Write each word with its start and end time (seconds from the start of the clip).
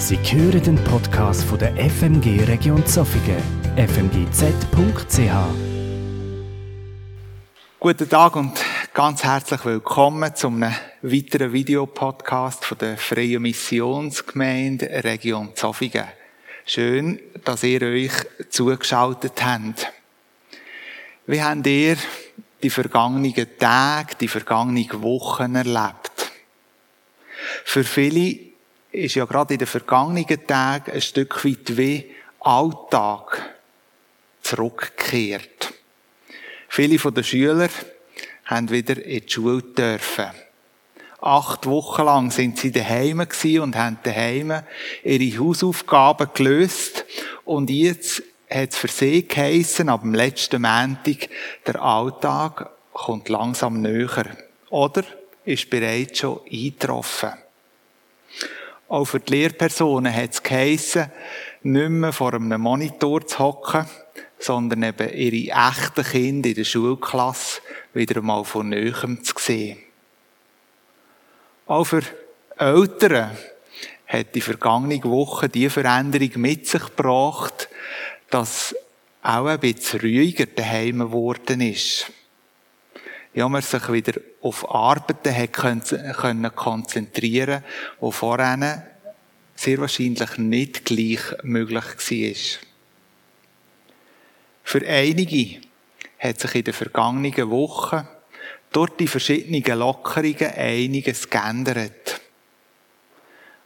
Sie 0.00 0.16
hören 0.16 0.62
den 0.62 0.82
Podcast 0.82 1.44
von 1.44 1.58
der 1.58 1.76
FMG 1.76 2.44
Region 2.48 2.84
Zofingen, 2.86 3.36
fmgz.ch. 3.76 5.30
Guten 7.78 8.08
Tag 8.08 8.34
und 8.34 8.64
ganz 8.94 9.22
herzlich 9.22 9.62
willkommen 9.62 10.34
zum 10.34 10.64
weiteren 11.02 11.52
Videopodcast 11.52 12.64
von 12.64 12.78
der 12.78 12.96
Freien 12.96 13.42
Missionsgemeinde 13.42 14.88
Region 15.04 15.54
Zofingen. 15.54 16.06
Schön, 16.64 17.20
dass 17.44 17.62
ihr 17.62 17.82
euch 17.82 18.12
zugeschaltet 18.48 19.44
habt. 19.44 19.92
Wie 21.26 21.42
habt 21.42 21.66
ihr 21.66 21.98
die 22.62 22.70
vergangenen 22.70 23.34
Tage, 23.58 24.14
die 24.18 24.28
vergangenen 24.28 25.02
Wochen 25.02 25.54
erlebt? 25.54 26.32
Für 27.66 27.84
viele 27.84 28.49
ist 28.92 29.14
ja 29.14 29.24
gerade 29.24 29.54
in 29.54 29.58
den 29.58 29.66
vergangenen 29.66 30.46
Tagen 30.46 30.92
ein 30.92 31.00
Stück 31.00 31.44
weit 31.44 31.76
wie 31.76 32.10
Alltag 32.40 33.54
zurückgekehrt. 34.42 35.74
Viele 36.68 36.98
von 36.98 37.14
den 37.14 37.24
Schülern 37.24 37.70
haben 38.46 38.70
wieder 38.70 39.02
in 39.04 39.20
die 39.20 39.30
Schule 39.30 39.62
dürfen. 39.62 40.30
Acht 41.20 41.66
Wochen 41.66 42.04
lang 42.04 42.30
sind 42.30 42.58
sie 42.58 42.72
daheim 42.72 43.20
und 43.20 43.76
haben 43.76 43.98
daheim 44.02 44.62
ihre 45.04 45.38
Hausaufgaben 45.38 46.30
gelöst. 46.32 47.04
Und 47.44 47.68
jetzt 47.68 48.22
hat 48.48 48.70
es 48.70 48.76
für 48.76 48.88
sie 48.88 49.28
geheissen, 49.28 49.90
ab 49.90 50.00
dem 50.00 50.14
letzten 50.14 50.62
Montag, 50.62 51.28
der 51.66 51.82
Alltag 51.82 52.70
kommt 52.92 53.28
langsam 53.28 53.82
näher. 53.82 54.24
Oder 54.70 55.04
ist 55.44 55.68
bereits 55.68 56.20
schon 56.20 56.40
eingetroffen. 56.50 57.32
Auch 58.90 59.04
für 59.04 59.20
die 59.20 59.34
Lehrpersonen 59.34 60.12
hat 60.12 60.32
es 60.32 60.42
geheissen, 60.42 61.12
nicht 61.62 61.90
mehr 61.90 62.12
vor 62.12 62.34
einem 62.34 62.60
Monitor 62.60 63.24
zu 63.24 63.38
hocken, 63.38 63.86
sondern 64.36 64.82
eben 64.82 65.08
ihre 65.10 65.68
echten 65.68 66.02
Kinder 66.02 66.48
in 66.48 66.56
der 66.56 66.64
Schulklasse 66.64 67.60
wieder 67.94 68.16
einmal 68.16 68.44
von 68.44 68.70
Nähem 68.70 69.22
zu 69.22 69.34
sehen. 69.38 69.78
Auch 71.66 71.84
für 71.84 72.02
Eltern 72.58 73.38
hat 74.08 74.34
die 74.34 74.40
vergangene 74.40 75.04
Woche 75.04 75.48
die 75.48 75.70
Veränderung 75.70 76.30
mit 76.40 76.66
sich 76.66 76.82
gebracht, 76.82 77.68
dass 78.28 78.74
auch 79.22 79.46
ein 79.46 79.60
bisschen 79.60 80.00
ruhiger 80.00 80.46
daheim 80.46 80.98
geworden 80.98 81.60
ist. 81.60 82.10
Ja, 83.32 83.48
man 83.48 83.62
sich 83.62 83.92
wieder 83.92 84.20
auf 84.40 84.68
Arbeiten 84.68 85.34
hat 85.34 85.52
können 86.16 86.54
konzentrieren, 86.54 87.62
wo 88.00 88.10
vorher 88.10 88.86
sehr 89.54 89.78
wahrscheinlich 89.78 90.36
nicht 90.38 90.84
gleich 90.84 91.20
möglich 91.42 91.84
war. 91.84 92.60
Für 94.64 94.86
einige 94.86 95.60
hat 96.18 96.40
sich 96.40 96.54
in 96.56 96.64
den 96.64 96.74
vergangenen 96.74 97.50
Wochen 97.50 98.06
durch 98.72 98.90
die 98.90 99.06
verschiedenen 99.06 99.78
Lockerungen 99.78 100.52
einiges 100.56 101.28
geändert. 101.28 102.20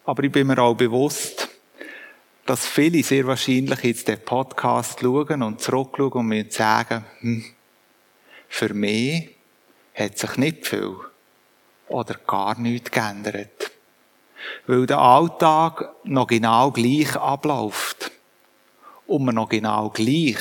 Aber 0.05 0.25
ich 0.25 0.33
bin 0.33 0.47
mir 0.47 0.59
auch 0.59 0.75
bewusst, 0.75 1.49
dass 2.47 2.67
viele 2.67 3.03
sehr 3.03 3.27
wahrscheinlich 3.27 3.83
jetzt 3.85 4.09
den 4.09 4.21
Podcast 4.21 5.01
schauen 5.01 5.43
und 5.43 5.61
zurückschauen 5.61 6.13
und 6.13 6.27
mir 6.27 6.47
sagen, 6.51 7.05
hm, 7.21 7.45
für 8.49 8.75
mich 8.75 9.34
hat 9.95 10.19
sich 10.19 10.37
nicht 10.37 10.67
viel 10.67 10.97
oder 11.89 12.15
gar 12.27 12.59
nichts 12.59 12.91
geändert. 12.91 13.71
Weil 14.67 14.87
der 14.87 14.99
Alltag 14.99 15.95
noch 16.05 16.27
genau 16.27 16.71
gleich 16.71 17.17
abläuft. 17.17 18.11
Und 19.07 19.25
man 19.25 19.35
noch 19.35 19.49
genau 19.49 19.91
gleich 19.91 20.39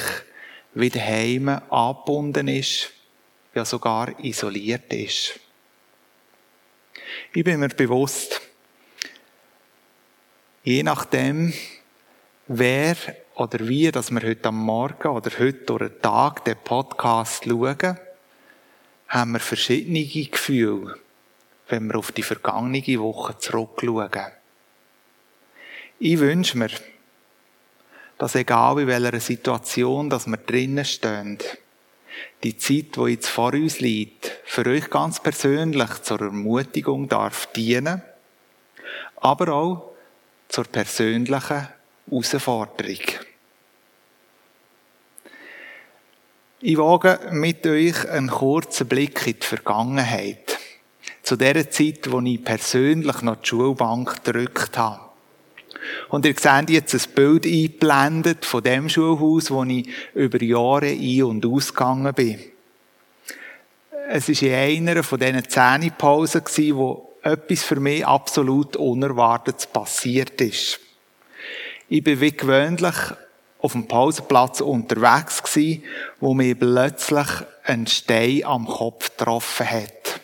wie 0.73 0.89
daheim 0.89 1.49
angebunden 1.69 2.47
ist, 2.47 2.91
ja 3.53 3.65
sogar 3.65 4.17
isoliert 4.19 4.91
ist. 4.91 5.39
Ich 7.33 7.43
bin 7.43 7.59
mir 7.59 7.69
bewusst, 7.69 8.41
je 10.63 10.81
nachdem, 10.81 11.53
wer 12.47 12.95
oder 13.35 13.59
wie, 13.67 13.91
dass 13.91 14.11
wir 14.11 14.21
heute 14.21 14.49
am 14.49 14.57
Morgen 14.57 15.07
oder 15.07 15.31
heute 15.37 15.65
durch 15.65 15.89
den 15.89 16.01
Tag 16.01 16.45
den 16.45 16.57
Podcast 16.63 17.43
schauen, 17.45 17.99
haben 19.13 19.33
wir 19.33 19.39
verschiedene 19.39 20.03
Gefühle, 20.03 20.97
wenn 21.67 21.87
wir 21.87 21.99
auf 21.99 22.11
die 22.11 22.23
vergangene 22.23 22.99
Woche 22.99 23.37
zurückschauen. 23.37 24.31
Ich 25.99 26.19
wünsche 26.19 26.57
mir, 26.57 26.71
dass 28.17 28.33
egal 28.33 28.79
in 28.79 28.87
welcher 28.87 29.19
Situation, 29.19 30.09
dass 30.09 30.25
wir 30.25 30.37
drinnen 30.37 30.83
stehen, 30.83 31.37
die 32.41 32.57
Zeit, 32.57 32.95
die 32.95 33.11
jetzt 33.11 33.29
vor 33.29 33.53
uns 33.53 33.79
liegt, 33.79 34.31
für 34.45 34.65
euch 34.65 34.89
ganz 34.89 35.21
persönlich 35.21 36.01
zur 36.01 36.21
Ermutigung 36.21 37.07
darf 37.07 37.45
dienen, 37.53 38.01
aber 39.17 39.53
auch 39.53 39.91
zur 40.49 40.63
persönlichen 40.63 41.67
Herausforderung. 42.09 42.97
Ich 46.65 46.77
wage 46.77 47.19
mit 47.31 47.67
euch 47.67 48.09
einen 48.09 48.29
kurzen 48.29 48.87
Blick 48.87 49.27
in 49.27 49.37
die 49.37 49.45
Vergangenheit. 49.45 50.57
Zu 51.21 51.35
der 51.35 51.69
Zeit, 51.69 52.09
wo 52.09 52.21
ich 52.21 52.41
persönlich 52.41 53.21
noch 53.21 53.35
die 53.35 53.47
Schulbank 53.49 54.23
gedrückt 54.23 54.77
habe. 54.77 55.01
Und 56.07 56.25
ihr 56.25 56.35
seht 56.39 56.69
jetzt 56.69 56.93
ein 56.93 57.13
Bild 57.15 57.45
eingeblendet 57.45 58.45
von 58.45 58.63
dem 58.63 58.87
Schulhaus, 58.87 59.51
wo 59.51 59.65
ich 59.65 59.89
über 60.13 60.41
Jahre 60.41 60.87
ein- 60.87 61.23
und 61.23 61.45
ausgegangen 61.45 62.13
bin. 62.13 62.39
Es 64.07 64.29
war 64.29 64.65
in 64.65 64.87
einer 64.87 65.03
von 65.03 65.19
diesen 65.19 65.49
Zähnepausen, 65.49 66.43
wo 66.77 67.13
etwas 67.23 67.63
für 67.63 67.81
mich 67.81 68.07
absolut 68.07 68.77
Unerwartetes 68.77 69.67
passiert 69.67 70.39
ist. 70.39 70.79
Ich 71.89 72.05
bin 72.05 72.21
wie 72.21 72.31
gewöhnlich 72.31 72.95
auf 73.63 73.71
dem 73.71 73.87
Pausenplatz 73.87 74.59
unterwegs 74.59 75.41
gewesen, 75.41 75.83
wo 76.19 76.33
mir 76.33 76.53
plötzlich 76.53 77.27
ein 77.63 77.87
Stein 77.87 78.41
am 78.43 78.67
Kopf 78.67 79.17
getroffen 79.17 79.71
hat. 79.71 80.19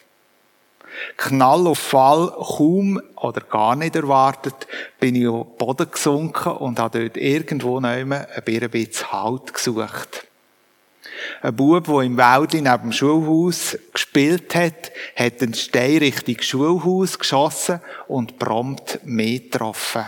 Knall 1.16 1.66
auf 1.68 1.80
Fall, 1.80 2.34
kaum 2.38 3.02
oder 3.16 3.40
gar 3.40 3.78
nicht 3.78 3.96
erwartet, 3.96 4.68
bin 5.00 5.16
ich 5.16 5.28
auf 5.28 5.48
den 5.48 5.58
Boden 5.58 5.90
gesunken 5.90 6.52
und 6.52 6.80
habe 6.80 7.00
dort 7.00 7.16
irgendwo 7.16 7.80
neben 7.80 8.12
ein 8.12 8.44
bisschen 8.44 9.12
Halt 9.12 9.54
gesucht. 9.54 10.28
Ein 11.42 11.56
Bub, 11.56 11.86
der 11.86 12.02
im 12.02 12.18
Wald 12.18 12.54
neben 12.54 12.66
dem 12.66 12.92
Schulhaus 12.92 13.78
gespielt 13.94 14.54
hat, 14.54 14.92
hat 15.16 15.40
den 15.40 15.54
Stein 15.54 16.00
Richtung 16.00 16.42
Schulhaus 16.42 17.18
geschossen 17.18 17.80
und 18.10 18.38
prompt 18.38 19.00
mehr 19.06 19.40
getroffen. 19.40 20.06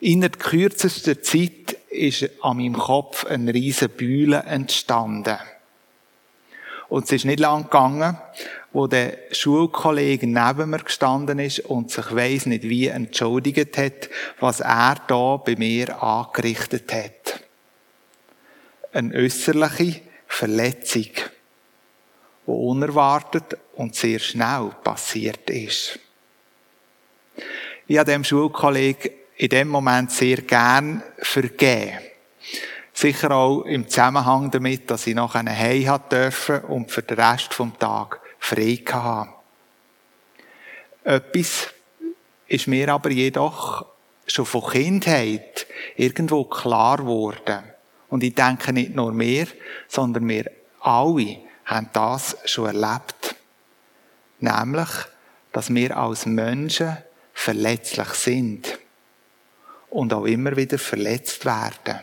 Innerhalb 0.00 0.38
kürzester 0.38 1.22
Zeit 1.22 1.76
ist 1.90 2.30
an 2.42 2.58
meinem 2.58 2.74
Kopf 2.74 3.24
eine 3.24 3.52
riesige 3.52 3.88
Bühle 3.88 4.38
entstanden. 4.38 5.38
Und 6.88 7.04
es 7.04 7.12
ist 7.12 7.24
nicht 7.26 7.40
lang 7.40 7.64
gegangen, 7.64 8.16
wo 8.72 8.86
der 8.86 9.18
Schulkollege 9.32 10.26
neben 10.26 10.70
mir 10.70 10.78
gestanden 10.78 11.38
ist 11.38 11.60
und 11.60 11.90
sich 11.90 12.14
weiss 12.14 12.46
nicht 12.46 12.62
wie 12.62 12.86
entschuldigt 12.86 13.76
hat, 13.76 14.08
was 14.40 14.60
er 14.60 14.96
da 15.06 15.36
bei 15.36 15.56
mir 15.56 16.02
angerichtet 16.02 16.92
hat. 16.92 17.40
Eine 18.92 19.14
äußerliche 19.14 20.00
Verletzung, 20.26 21.10
die 22.46 22.50
unerwartet 22.50 23.58
und 23.74 23.94
sehr 23.94 24.18
schnell 24.18 24.70
passiert 24.82 25.50
ist. 25.50 25.98
Ich 27.86 27.98
habe 27.98 28.10
dem 28.10 28.24
Schulkollegen 28.24 29.12
in 29.38 29.48
dem 29.48 29.68
Moment 29.68 30.10
sehr 30.10 30.38
gern 30.42 31.02
vergeben. 31.18 31.98
Sicher 32.92 33.30
auch 33.30 33.62
im 33.62 33.88
Zusammenhang 33.88 34.50
damit, 34.50 34.90
dass 34.90 35.06
ich 35.06 35.16
eine 35.16 35.56
Heim 35.56 36.00
dürfen 36.10 36.60
und 36.62 36.90
für 36.90 37.02
den 37.02 37.20
Rest 37.20 37.54
vom 37.54 37.78
Tag 37.78 38.20
frei 38.40 38.82
hatte. 38.90 39.30
Etwas 41.04 41.68
ist 42.48 42.66
mir 42.66 42.88
aber 42.88 43.10
jedoch 43.10 43.86
schon 44.26 44.44
von 44.44 44.68
Kindheit 44.70 45.68
irgendwo 45.96 46.44
klar 46.44 46.98
geworden. 46.98 47.62
Und 48.08 48.24
ich 48.24 48.34
denke 48.34 48.72
nicht 48.72 48.96
nur 48.96 49.12
mehr, 49.12 49.46
sondern 49.86 50.28
wir 50.28 50.50
alle 50.80 51.38
haben 51.64 51.90
das 51.92 52.36
schon 52.44 52.66
erlebt. 52.66 53.36
Nämlich, 54.40 54.88
dass 55.52 55.72
wir 55.72 55.96
als 55.96 56.26
Menschen 56.26 56.96
verletzlich 57.32 58.08
sind 58.08 58.77
und 59.90 60.12
auch 60.12 60.26
immer 60.26 60.56
wieder 60.56 60.78
verletzt 60.78 61.44
werden. 61.44 62.00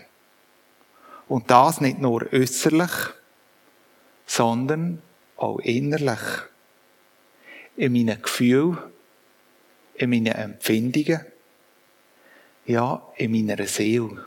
Und 1.28 1.50
das 1.50 1.82
nicht 1.82 2.00
nur 2.00 2.32
äußerlich, 2.32 2.92
sondern 4.26 5.02
auch 5.38 5.60
innerlich. 5.60 6.20
In 7.78 7.94
meinen 7.94 8.22
Gefühlen, 8.22 8.78
in 9.96 10.10
meinen 10.10 10.28
Empfindungen, 10.28 11.26
Ja, 12.68 13.02
in 13.18 13.32
meiner 13.32 13.68
Seele. 13.68 14.26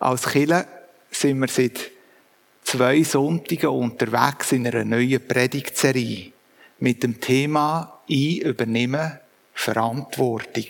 Als 0.00 0.26
Killer 0.26 0.66
sind 1.10 1.38
wir 1.38 1.48
seit 1.48 1.92
zwei 2.64 3.02
Sonntagen 3.04 3.68
unterwegs 3.68 4.52
in 4.52 4.66
einer 4.66 4.84
neuen 4.84 5.26
Predigtserie 5.26 6.32
mit 6.80 7.02
dem 7.02 7.20
Thema 7.20 8.00
Ich 8.06 8.42
übernehme 8.42 9.20
Verantwortung. 9.54 10.64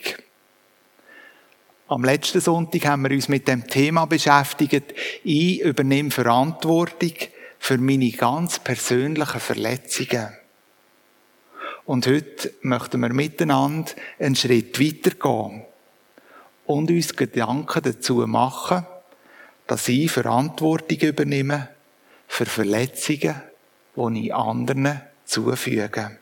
Am 1.90 2.04
letzten 2.04 2.40
Sonntag 2.40 2.86
haben 2.86 3.02
wir 3.02 3.10
uns 3.10 3.26
mit 3.26 3.48
dem 3.48 3.66
Thema 3.66 4.04
beschäftigt, 4.04 4.94
ich 5.24 5.60
übernehme 5.60 6.12
Verantwortung 6.12 7.14
für 7.58 7.78
meine 7.78 8.12
ganz 8.12 8.60
persönlichen 8.60 9.40
Verletzungen. 9.40 10.28
Und 11.86 12.06
heute 12.06 12.52
möchten 12.62 13.00
wir 13.00 13.12
miteinander 13.12 13.90
einen 14.20 14.36
Schritt 14.36 14.78
weitergehen 14.78 15.64
und 16.64 16.90
uns 16.92 17.16
Gedanken 17.16 17.82
dazu 17.82 18.24
machen, 18.24 18.86
dass 19.66 19.88
ich 19.88 20.12
Verantwortung 20.12 20.98
übernehme 21.00 21.70
für 22.28 22.46
Verletzungen, 22.46 23.42
die 23.96 24.26
ich 24.26 24.32
anderen 24.32 25.00
zufüge. 25.24 26.18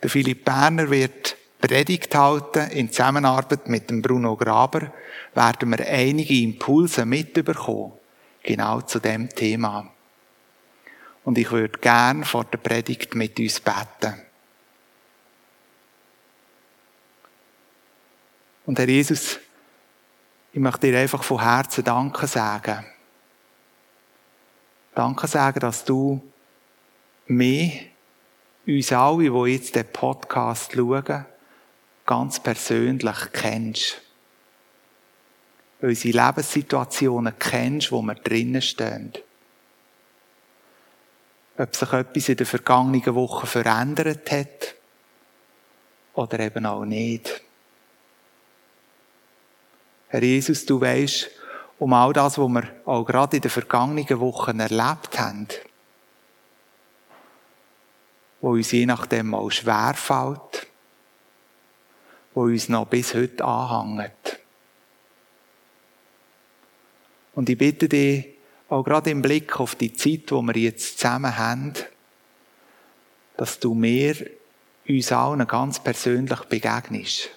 Der 0.00 0.10
Philipp 0.10 0.44
Berner 0.44 0.90
wird 0.90 1.36
Predigt 1.62 2.14
halten. 2.14 2.70
In 2.70 2.90
Zusammenarbeit 2.90 3.68
mit 3.68 3.88
dem 3.88 4.02
Bruno 4.02 4.36
Graber 4.36 4.92
werden 5.32 5.70
wir 5.70 5.86
einige 5.86 6.34
Impulse 6.34 7.06
mitbekommen, 7.06 7.92
genau 8.42 8.80
zu 8.80 8.98
dem 8.98 9.28
Thema. 9.28 9.88
Und 11.24 11.38
ich 11.38 11.50
würde 11.52 11.78
gern 11.78 12.24
vor 12.24 12.44
der 12.44 12.58
Predigt 12.58 13.14
mit 13.14 13.38
uns 13.38 13.60
beten. 13.60 14.20
Und 18.66 18.78
Herr 18.78 18.88
Jesus, 18.88 19.38
ich 20.52 20.60
möchte 20.60 20.90
dir 20.90 20.98
einfach 20.98 21.22
von 21.22 21.40
Herzen 21.40 21.84
Danke 21.84 22.26
sagen. 22.26 22.84
Danke 24.94 25.26
sagen, 25.28 25.60
dass 25.60 25.84
du 25.84 26.20
mich, 27.26 27.88
uns 28.66 28.92
alle, 28.92 29.30
die 29.30 29.52
jetzt 29.52 29.76
den 29.76 29.86
Podcast 29.92 30.72
schauen, 30.72 31.26
ganz 32.06 32.40
persönlich 32.40 33.32
kennst. 33.32 34.00
Unsere 35.80 36.26
Lebenssituationen 36.26 37.34
kennst, 37.38 37.90
wo 37.90 38.02
wir 38.02 38.14
drinnen 38.14 38.62
stehen. 38.62 39.12
Ob 41.58 41.74
sich 41.74 41.92
etwas 41.92 42.28
in 42.28 42.36
der 42.36 42.46
vergangenen 42.46 43.14
Woche 43.14 43.46
verändert 43.46 44.30
hat 44.30 44.74
oder 46.14 46.40
eben 46.40 46.66
auch 46.66 46.84
nicht. 46.84 47.42
Herr 50.08 50.22
Jesus, 50.22 50.66
du 50.66 50.80
weißt 50.80 51.30
um 51.78 51.92
all 51.94 52.12
das, 52.12 52.38
was 52.38 52.48
wir 52.48 52.68
auch 52.84 53.04
gerade 53.04 53.36
in 53.36 53.42
den 53.42 53.50
vergangenen 53.50 54.20
Wochen 54.20 54.60
erlebt 54.60 55.18
haben, 55.18 55.48
wo 58.40 58.50
uns 58.50 58.70
je 58.70 58.86
nachdem 58.86 59.30
mal 59.30 59.50
schwerfällt, 59.50 60.68
wo 62.34 62.42
uns 62.42 62.68
noch 62.68 62.86
bis 62.86 63.14
heute 63.14 63.44
anhängt. 63.44 64.38
Und 67.34 67.48
ich 67.48 67.58
bitte 67.58 67.88
dich, 67.88 68.26
auch 68.68 68.82
gerade 68.82 69.10
im 69.10 69.22
Blick 69.22 69.58
auf 69.60 69.74
die 69.74 69.92
Zeit, 69.92 70.30
wo 70.32 70.42
wir 70.42 70.56
jetzt 70.56 70.98
zusammen 70.98 71.36
haben, 71.36 71.74
dass 73.36 73.58
du 73.58 73.74
mir 73.74 74.16
uns 74.88 75.12
allen 75.12 75.46
ganz 75.46 75.78
persönlich 75.78 76.40
begegnest 76.44 77.30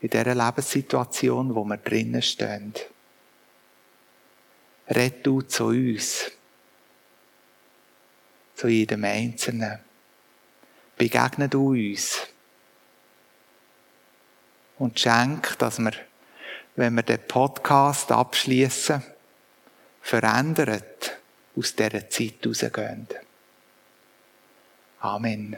in 0.00 0.08
dieser 0.08 0.34
Lebenssituation, 0.34 1.54
wo 1.54 1.64
wir 1.64 1.76
drinnen 1.76 2.22
stehen. 2.22 2.74
Red 4.88 5.26
du 5.26 5.42
zu 5.42 5.66
uns, 5.66 6.30
zu 8.54 8.68
jedem 8.68 9.04
Einzelnen. 9.04 9.78
Begegne 10.96 11.48
du 11.48 11.70
uns. 11.70 12.26
Und 14.80 14.98
schenk, 14.98 15.58
dass 15.58 15.78
wir, 15.78 15.92
wenn 16.74 16.94
wir 16.94 17.02
den 17.02 17.18
Podcast 17.28 18.10
abschließen, 18.10 19.02
verändert 20.00 21.18
aus 21.54 21.76
dieser 21.76 22.08
Zeit 22.08 22.46
rausgehen. 22.46 23.06
Amen. 25.00 25.56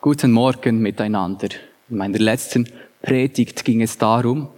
Guten 0.00 0.32
Morgen 0.32 0.80
miteinander. 0.80 1.50
In 1.88 1.98
meiner 1.98 2.18
letzten 2.18 2.68
Predigt 3.02 3.64
ging 3.64 3.82
es 3.82 3.98
darum, 3.98 4.48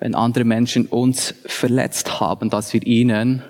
wenn 0.00 0.16
andere 0.16 0.42
Menschen 0.42 0.86
uns 0.86 1.36
verletzt 1.46 2.18
haben, 2.18 2.50
dass 2.50 2.72
wir 2.72 2.84
ihnen 2.84 3.44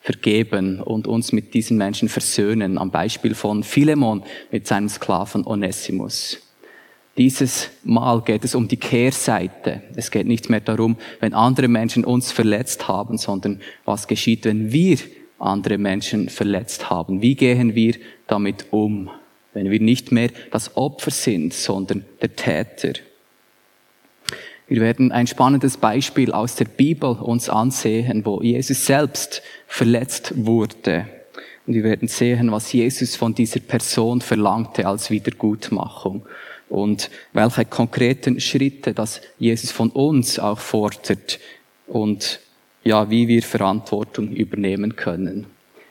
vergeben 0.00 0.80
und 0.80 1.06
uns 1.06 1.30
mit 1.30 1.54
diesen 1.54 1.76
Menschen 1.76 2.08
versöhnen, 2.08 2.78
am 2.78 2.90
Beispiel 2.90 3.36
von 3.36 3.62
Philemon 3.62 4.24
mit 4.50 4.66
seinem 4.66 4.88
Sklaven 4.88 5.46
Onesimus. 5.46 6.51
Dieses 7.18 7.68
Mal 7.84 8.22
geht 8.22 8.44
es 8.44 8.54
um 8.54 8.68
die 8.68 8.78
Kehrseite. 8.78 9.82
Es 9.96 10.10
geht 10.10 10.26
nicht 10.26 10.48
mehr 10.48 10.60
darum, 10.60 10.96
wenn 11.20 11.34
andere 11.34 11.68
Menschen 11.68 12.04
uns 12.04 12.32
verletzt 12.32 12.88
haben, 12.88 13.18
sondern 13.18 13.60
was 13.84 14.06
geschieht, 14.06 14.44
wenn 14.44 14.72
wir 14.72 14.98
andere 15.38 15.76
Menschen 15.76 16.28
verletzt 16.28 16.88
haben. 16.88 17.20
Wie 17.20 17.34
gehen 17.34 17.74
wir 17.74 17.96
damit 18.26 18.66
um? 18.70 19.10
wenn 19.54 19.70
wir 19.70 19.80
nicht 19.80 20.12
mehr 20.12 20.30
das 20.50 20.76
Opfer 20.76 21.10
sind, 21.10 21.52
sondern 21.54 22.04
der 22.20 22.34
Täter. 22.34 22.92
Wir 24.68 24.80
werden 24.80 25.12
ein 25.12 25.26
spannendes 25.26 25.76
Beispiel 25.76 26.32
aus 26.32 26.54
der 26.54 26.64
Bibel 26.64 27.10
uns 27.10 27.48
ansehen, 27.48 28.24
wo 28.24 28.40
Jesus 28.40 28.86
selbst 28.86 29.42
verletzt 29.66 30.32
wurde. 30.36 31.06
Und 31.66 31.74
wir 31.74 31.84
werden 31.84 32.08
sehen, 32.08 32.50
was 32.50 32.72
Jesus 32.72 33.14
von 33.14 33.34
dieser 33.34 33.60
Person 33.60 34.20
verlangte 34.20 34.86
als 34.86 35.10
Wiedergutmachung 35.10 36.24
und 36.72 37.10
welche 37.34 37.66
konkreten 37.66 38.40
Schritte 38.40 38.94
das 38.94 39.20
Jesus 39.38 39.70
von 39.70 39.90
uns 39.90 40.38
auch 40.38 40.58
fordert 40.58 41.38
und 41.86 42.40
ja, 42.82 43.10
wie 43.10 43.28
wir 43.28 43.42
Verantwortung 43.42 44.32
übernehmen 44.32 44.96
können. 44.96 45.46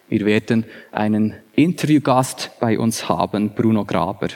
Wir 0.10 0.26
werden 0.26 0.66
einen 0.92 1.36
Interviewgast 1.54 2.50
bei 2.60 2.80
uns 2.80 3.08
haben, 3.08 3.52
Bruno 3.52 3.86
Graber. 3.86 4.30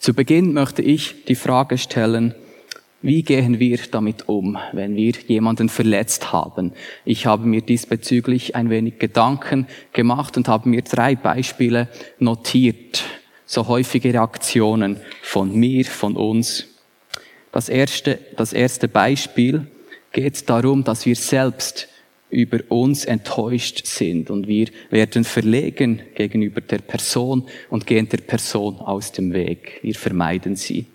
Zu 0.00 0.14
Beginn 0.14 0.52
möchte 0.52 0.82
ich 0.82 1.24
die 1.26 1.36
Frage 1.36 1.78
stellen, 1.78 2.34
wie 3.02 3.22
gehen 3.22 3.60
wir 3.60 3.78
damit 3.92 4.28
um, 4.28 4.58
wenn 4.72 4.96
wir 4.96 5.12
jemanden 5.28 5.68
verletzt 5.68 6.32
haben? 6.32 6.72
Ich 7.04 7.24
habe 7.24 7.46
mir 7.46 7.60
diesbezüglich 7.60 8.56
ein 8.56 8.68
wenig 8.68 8.98
Gedanken 8.98 9.68
gemacht 9.92 10.36
und 10.36 10.48
habe 10.48 10.68
mir 10.68 10.82
drei 10.82 11.14
Beispiele 11.14 11.88
notiert, 12.18 13.04
so 13.46 13.68
häufige 13.68 14.12
Reaktionen 14.12 15.00
von 15.22 15.54
mir, 15.54 15.84
von 15.84 16.16
uns. 16.16 16.66
Das 17.52 17.68
erste, 17.68 18.18
das 18.36 18.52
erste 18.52 18.88
Beispiel 18.88 19.66
geht 20.12 20.48
darum, 20.50 20.84
dass 20.84 21.06
wir 21.06 21.16
selbst 21.16 21.88
über 22.28 22.58
uns 22.68 23.04
enttäuscht 23.04 23.86
sind 23.86 24.30
und 24.30 24.48
wir 24.48 24.68
werden 24.90 25.24
verlegen 25.24 26.02
gegenüber 26.14 26.60
der 26.60 26.78
Person 26.78 27.46
und 27.70 27.86
gehen 27.86 28.08
der 28.08 28.18
Person 28.18 28.78
aus 28.78 29.12
dem 29.12 29.32
Weg. 29.32 29.78
Wir 29.82 29.94
vermeiden 29.94 30.56
sie. 30.56 30.86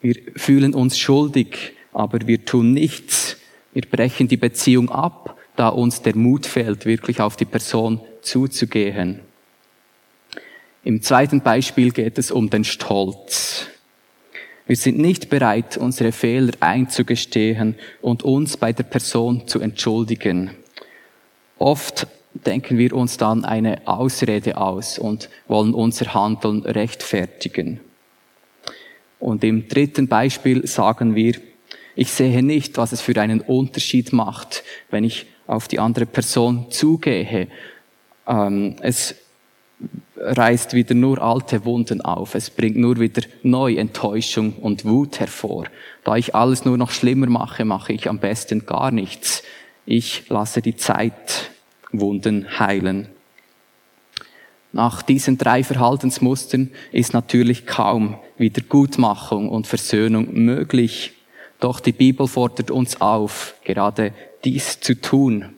Wir 0.00 0.16
fühlen 0.36 0.74
uns 0.74 0.98
schuldig, 0.98 1.74
aber 1.92 2.26
wir 2.26 2.44
tun 2.44 2.72
nichts. 2.72 3.36
Wir 3.74 3.82
brechen 3.82 4.26
die 4.26 4.36
Beziehung 4.36 4.88
ab, 4.90 5.36
da 5.56 5.68
uns 5.68 6.02
der 6.02 6.16
Mut 6.16 6.46
fehlt, 6.46 6.86
wirklich 6.86 7.20
auf 7.20 7.36
die 7.36 7.44
Person 7.44 8.00
zuzugehen. 8.22 9.20
Im 10.84 11.02
zweiten 11.02 11.40
Beispiel 11.40 11.90
geht 11.90 12.18
es 12.18 12.30
um 12.30 12.50
den 12.50 12.64
Stolz. 12.64 13.66
Wir 14.66 14.76
sind 14.76 14.98
nicht 14.98 15.30
bereit, 15.30 15.76
unsere 15.76 16.12
Fehler 16.12 16.52
einzugestehen 16.60 17.74
und 18.02 18.22
uns 18.22 18.56
bei 18.56 18.72
der 18.72 18.84
Person 18.84 19.48
zu 19.48 19.60
entschuldigen. 19.60 20.50
Oft 21.58 22.06
denken 22.34 22.78
wir 22.78 22.92
uns 22.92 23.16
dann 23.16 23.44
eine 23.44 23.86
Ausrede 23.86 24.56
aus 24.56 24.98
und 24.98 25.30
wollen 25.48 25.74
unser 25.74 26.14
Handeln 26.14 26.62
rechtfertigen. 26.64 27.80
Und 29.18 29.42
im 29.42 29.68
dritten 29.68 30.06
Beispiel 30.06 30.66
sagen 30.66 31.14
wir, 31.14 31.34
ich 31.96 32.12
sehe 32.12 32.42
nicht, 32.42 32.76
was 32.76 32.92
es 32.92 33.00
für 33.00 33.20
einen 33.20 33.40
Unterschied 33.40 34.12
macht, 34.12 34.62
wenn 34.90 35.02
ich 35.02 35.26
auf 35.48 35.66
die 35.66 35.80
andere 35.80 36.06
Person 36.06 36.70
zugehe. 36.70 37.48
Ähm, 38.28 38.76
es 38.80 39.16
reißt 40.16 40.74
wieder 40.74 40.94
nur 40.94 41.22
alte 41.22 41.64
Wunden 41.64 42.00
auf. 42.00 42.34
Es 42.34 42.50
bringt 42.50 42.76
nur 42.76 42.98
wieder 42.98 43.22
neu 43.42 43.74
Enttäuschung 43.74 44.54
und 44.54 44.84
Wut 44.84 45.20
hervor. 45.20 45.66
Da 46.04 46.16
ich 46.16 46.34
alles 46.34 46.64
nur 46.64 46.76
noch 46.76 46.90
schlimmer 46.90 47.28
mache, 47.28 47.64
mache 47.64 47.92
ich 47.92 48.08
am 48.08 48.18
besten 48.18 48.66
gar 48.66 48.90
nichts. 48.90 49.42
Ich 49.86 50.28
lasse 50.28 50.60
die 50.60 50.76
Zeit 50.76 51.50
Wunden 51.92 52.58
heilen. 52.58 53.08
Nach 54.72 55.02
diesen 55.02 55.38
drei 55.38 55.64
Verhaltensmustern 55.64 56.70
ist 56.92 57.14
natürlich 57.14 57.66
kaum 57.66 58.18
Wiedergutmachung 58.36 59.48
und 59.48 59.66
Versöhnung 59.66 60.34
möglich. 60.34 61.12
Doch 61.58 61.80
die 61.80 61.92
Bibel 61.92 62.28
fordert 62.28 62.70
uns 62.70 63.00
auf, 63.00 63.54
gerade 63.64 64.12
dies 64.44 64.78
zu 64.80 65.00
tun. 65.00 65.54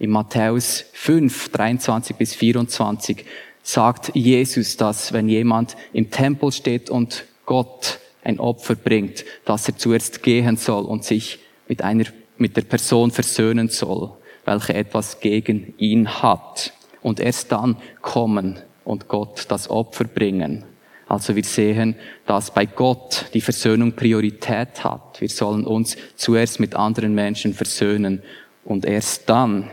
In 0.00 0.08
Matthäus 0.08 0.86
5, 0.94 1.50
23 1.50 2.16
bis 2.16 2.34
24 2.34 3.22
sagt 3.62 4.12
Jesus, 4.14 4.78
dass 4.78 5.12
wenn 5.12 5.28
jemand 5.28 5.76
im 5.92 6.10
Tempel 6.10 6.52
steht 6.52 6.88
und 6.88 7.26
Gott 7.44 7.98
ein 8.24 8.40
Opfer 8.40 8.76
bringt, 8.76 9.26
dass 9.44 9.68
er 9.68 9.76
zuerst 9.76 10.22
gehen 10.22 10.56
soll 10.56 10.86
und 10.86 11.04
sich 11.04 11.38
mit 11.68 11.82
einer, 11.82 12.06
mit 12.38 12.56
der 12.56 12.62
Person 12.62 13.10
versöhnen 13.10 13.68
soll, 13.68 14.10
welche 14.46 14.72
etwas 14.72 15.20
gegen 15.20 15.74
ihn 15.76 16.08
hat. 16.08 16.72
Und 17.02 17.20
erst 17.20 17.52
dann 17.52 17.76
kommen 18.00 18.58
und 18.86 19.06
Gott 19.06 19.44
das 19.50 19.68
Opfer 19.68 20.04
bringen. 20.04 20.64
Also 21.08 21.36
wir 21.36 21.44
sehen, 21.44 21.94
dass 22.24 22.54
bei 22.54 22.64
Gott 22.64 23.26
die 23.34 23.42
Versöhnung 23.42 23.92
Priorität 23.92 24.82
hat. 24.82 25.20
Wir 25.20 25.28
sollen 25.28 25.66
uns 25.66 25.98
zuerst 26.16 26.58
mit 26.58 26.74
anderen 26.74 27.14
Menschen 27.14 27.52
versöhnen 27.52 28.22
und 28.64 28.86
erst 28.86 29.28
dann 29.28 29.68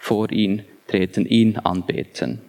vor 0.00 0.32
ihn 0.32 0.64
treten, 0.88 1.26
ihn 1.26 1.56
anbeten. 1.58 2.40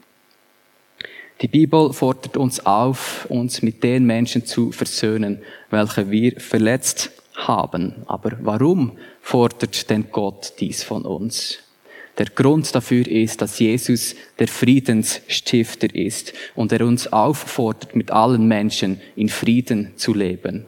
Die 1.42 1.48
Bibel 1.48 1.92
fordert 1.94 2.38
uns 2.38 2.66
auf, 2.66 3.26
uns 3.30 3.62
mit 3.62 3.84
den 3.84 4.06
Menschen 4.06 4.46
zu 4.46 4.72
versöhnen, 4.72 5.42
welche 5.70 6.10
wir 6.10 6.40
verletzt 6.40 7.12
haben. 7.36 8.04
Aber 8.08 8.38
warum 8.42 8.98
fordert 9.22 9.90
denn 9.90 10.08
Gott 10.12 10.54
dies 10.60 10.84
von 10.84 11.04
uns? 11.04 11.60
Der 12.18 12.28
Grund 12.28 12.74
dafür 12.76 13.08
ist, 13.08 13.42
dass 13.42 13.60
Jesus 13.60 14.16
der 14.38 14.48
Friedensstifter 14.48 15.94
ist 15.96 16.34
und 16.56 16.72
er 16.72 16.86
uns 16.86 17.12
auffordert, 17.12 17.96
mit 17.96 18.12
allen 18.12 18.48
Menschen 18.48 19.02
in 19.16 19.30
Frieden 19.30 19.94
zu 19.96 20.14
leben. 20.14 20.66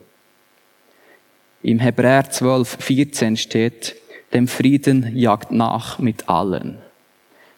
Im 1.61 1.79
Hebräer 1.79 2.29
12, 2.29 2.77
14 2.79 3.37
steht, 3.37 3.95
dem 4.33 4.47
Frieden 4.47 5.15
jagt 5.15 5.51
nach 5.51 5.99
mit 5.99 6.27
allen. 6.27 6.79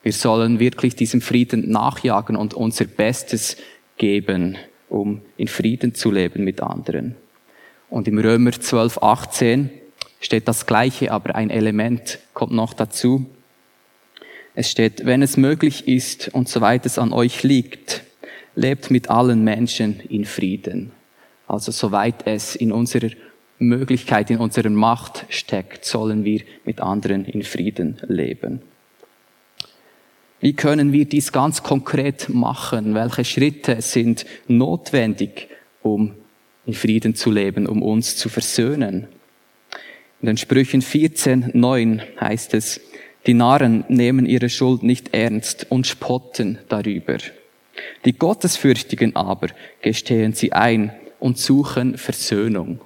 Wir 0.03 0.13
sollen 0.13 0.60
wirklich 0.60 0.96
diesem 0.96 1.22
Frieden 1.22 1.72
nachjagen 1.72 2.36
und 2.36 2.53
unser 2.53 2.86
Bestes 2.86 3.58
geben, 3.98 4.58
um 4.89 5.22
in 5.38 5.48
Frieden 5.48 5.96
zu 5.96 6.12
leben 6.12 6.44
mit 6.44 6.62
anderen. 6.62 7.15
Und 7.89 8.08
im 8.08 8.20
Römer 8.20 8.51
12, 8.51 9.00
18 9.01 9.70
steht 10.20 10.48
das 10.48 10.65
Gleiche, 10.65 11.12
aber 11.12 11.36
ein 11.36 11.50
Element 11.50 12.20
kommt 12.34 12.51
noch 12.51 12.74
dazu. 12.74 13.25
Es 14.53 14.70
steht, 14.70 15.05
wenn 15.05 15.22
es 15.22 15.38
möglich 15.38 15.88
ist 15.88 16.29
und 16.34 16.50
soweit 16.50 16.86
es 16.86 16.98
an 16.98 17.13
euch 17.13 17.44
liegt, 17.44 18.03
lebt 18.55 18.91
mit 18.91 19.10
allen 19.10 19.44
Menschen 19.44 20.00
in 20.01 20.25
Frieden. 20.25 20.91
Also 21.48 21.72
soweit 21.72 22.25
es 22.25 22.55
in 22.55 22.72
unserer 22.72 23.10
Möglichkeit, 23.59 24.29
in 24.29 24.38
unserer 24.38 24.69
Macht 24.69 25.25
steckt, 25.29 25.85
sollen 25.85 26.25
wir 26.25 26.41
mit 26.65 26.81
anderen 26.81 27.25
in 27.25 27.43
Frieden 27.43 27.97
leben. 28.07 28.62
Wie 30.41 30.53
können 30.53 30.91
wir 30.91 31.05
dies 31.05 31.31
ganz 31.31 31.63
konkret 31.63 32.29
machen? 32.29 32.93
Welche 32.93 33.24
Schritte 33.24 33.81
sind 33.81 34.25
notwendig, 34.47 35.47
um 35.81 36.13
in 36.65 36.74
Frieden 36.74 37.15
zu 37.15 37.31
leben, 37.31 37.65
um 37.67 37.81
uns 37.81 38.17
zu 38.17 38.29
versöhnen? 38.29 39.07
In 40.21 40.27
den 40.27 40.38
Sprüchen 40.38 40.81
14, 40.81 41.51
9 41.53 42.01
heißt 42.19 42.53
es, 42.53 42.81
die 43.25 43.33
Narren 43.33 43.85
nehmen 43.88 44.25
ihre 44.25 44.50
Schuld 44.50 44.83
nicht 44.83 45.13
ernst 45.13 45.67
und 45.69 45.88
spotten 45.88 46.59
darüber. 46.69 47.17
Die 48.05 48.13
Gottesfürchtigen 48.13 49.15
aber 49.15 49.47
gestehen 49.81 50.33
sie 50.33 50.53
ein 50.53 50.93
und 51.19 51.39
suchen 51.39 51.97
Versöhnung. 51.97 52.81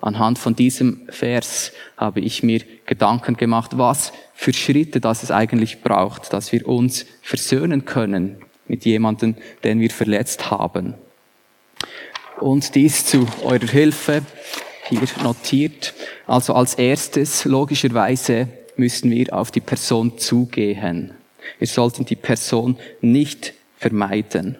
Anhand 0.00 0.38
von 0.38 0.54
diesem 0.54 1.02
Vers 1.08 1.72
habe 1.96 2.20
ich 2.20 2.42
mir 2.42 2.60
Gedanken 2.86 3.36
gemacht, 3.36 3.78
was 3.78 4.12
für 4.34 4.52
Schritte 4.52 5.00
das 5.00 5.22
es 5.22 5.30
eigentlich 5.30 5.82
braucht, 5.82 6.32
dass 6.32 6.52
wir 6.52 6.68
uns 6.68 7.06
versöhnen 7.22 7.84
können 7.84 8.36
mit 8.66 8.84
jemandem, 8.84 9.36
den 9.62 9.80
wir 9.80 9.90
verletzt 9.90 10.50
haben. 10.50 10.94
Und 12.40 12.74
dies 12.74 13.06
zu 13.06 13.26
eurer 13.42 13.66
Hilfe 13.66 14.22
hier 14.88 15.00
notiert. 15.22 15.94
Also 16.26 16.54
als 16.54 16.74
erstes, 16.74 17.44
logischerweise, 17.44 18.48
müssen 18.76 19.10
wir 19.10 19.32
auf 19.32 19.50
die 19.50 19.60
Person 19.60 20.18
zugehen. 20.18 21.12
Wir 21.58 21.68
sollten 21.68 22.04
die 22.04 22.16
Person 22.16 22.76
nicht 23.00 23.54
vermeiden 23.78 24.56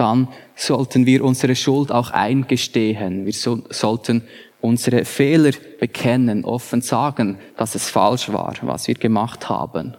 dann 0.00 0.28
sollten 0.56 1.04
wir 1.04 1.22
unsere 1.22 1.54
Schuld 1.54 1.92
auch 1.92 2.10
eingestehen. 2.10 3.26
Wir 3.26 3.34
so, 3.34 3.62
sollten 3.68 4.22
unsere 4.62 5.04
Fehler 5.04 5.50
bekennen, 5.78 6.46
offen 6.46 6.80
sagen, 6.80 7.36
dass 7.58 7.74
es 7.74 7.90
falsch 7.90 8.32
war, 8.32 8.54
was 8.62 8.88
wir 8.88 8.94
gemacht 8.94 9.50
haben. 9.50 9.94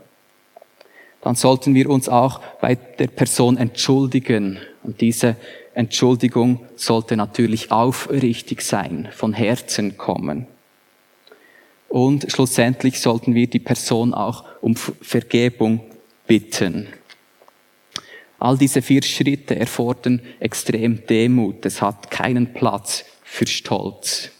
Dann 1.21 1.35
sollten 1.35 1.75
wir 1.75 1.87
uns 1.87 2.09
auch 2.09 2.41
bei 2.59 2.73
der 2.73 3.07
Person 3.07 3.57
entschuldigen. 3.57 4.57
Und 4.81 5.01
diese 5.01 5.35
Entschuldigung 5.75 6.65
sollte 6.75 7.15
natürlich 7.15 7.71
aufrichtig 7.71 8.63
sein, 8.63 9.07
von 9.11 9.33
Herzen 9.33 9.97
kommen. 9.97 10.47
Und 11.89 12.25
schlussendlich 12.31 12.99
sollten 12.99 13.35
wir 13.35 13.45
die 13.45 13.59
Person 13.59 14.15
auch 14.15 14.45
um 14.61 14.75
Vergebung 14.75 15.81
bitten. 16.25 16.87
All 18.41 18.57
diese 18.57 18.81
vier 18.81 19.03
Schritte 19.03 19.55
erfordern 19.55 20.19
extrem 20.39 21.05
Demut. 21.05 21.63
Es 21.63 21.79
hat 21.79 22.09
keinen 22.09 22.53
Platz 22.53 23.05
für 23.21 23.45
Stolz. 23.45 24.31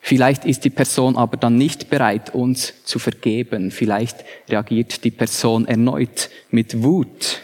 Vielleicht 0.00 0.44
ist 0.44 0.64
die 0.64 0.70
Person 0.70 1.16
aber 1.16 1.36
dann 1.36 1.54
nicht 1.54 1.90
bereit, 1.90 2.34
uns 2.34 2.82
zu 2.82 2.98
vergeben. 2.98 3.70
Vielleicht 3.70 4.24
reagiert 4.48 5.04
die 5.04 5.12
Person 5.12 5.68
erneut 5.68 6.28
mit 6.50 6.82
Wut. 6.82 7.42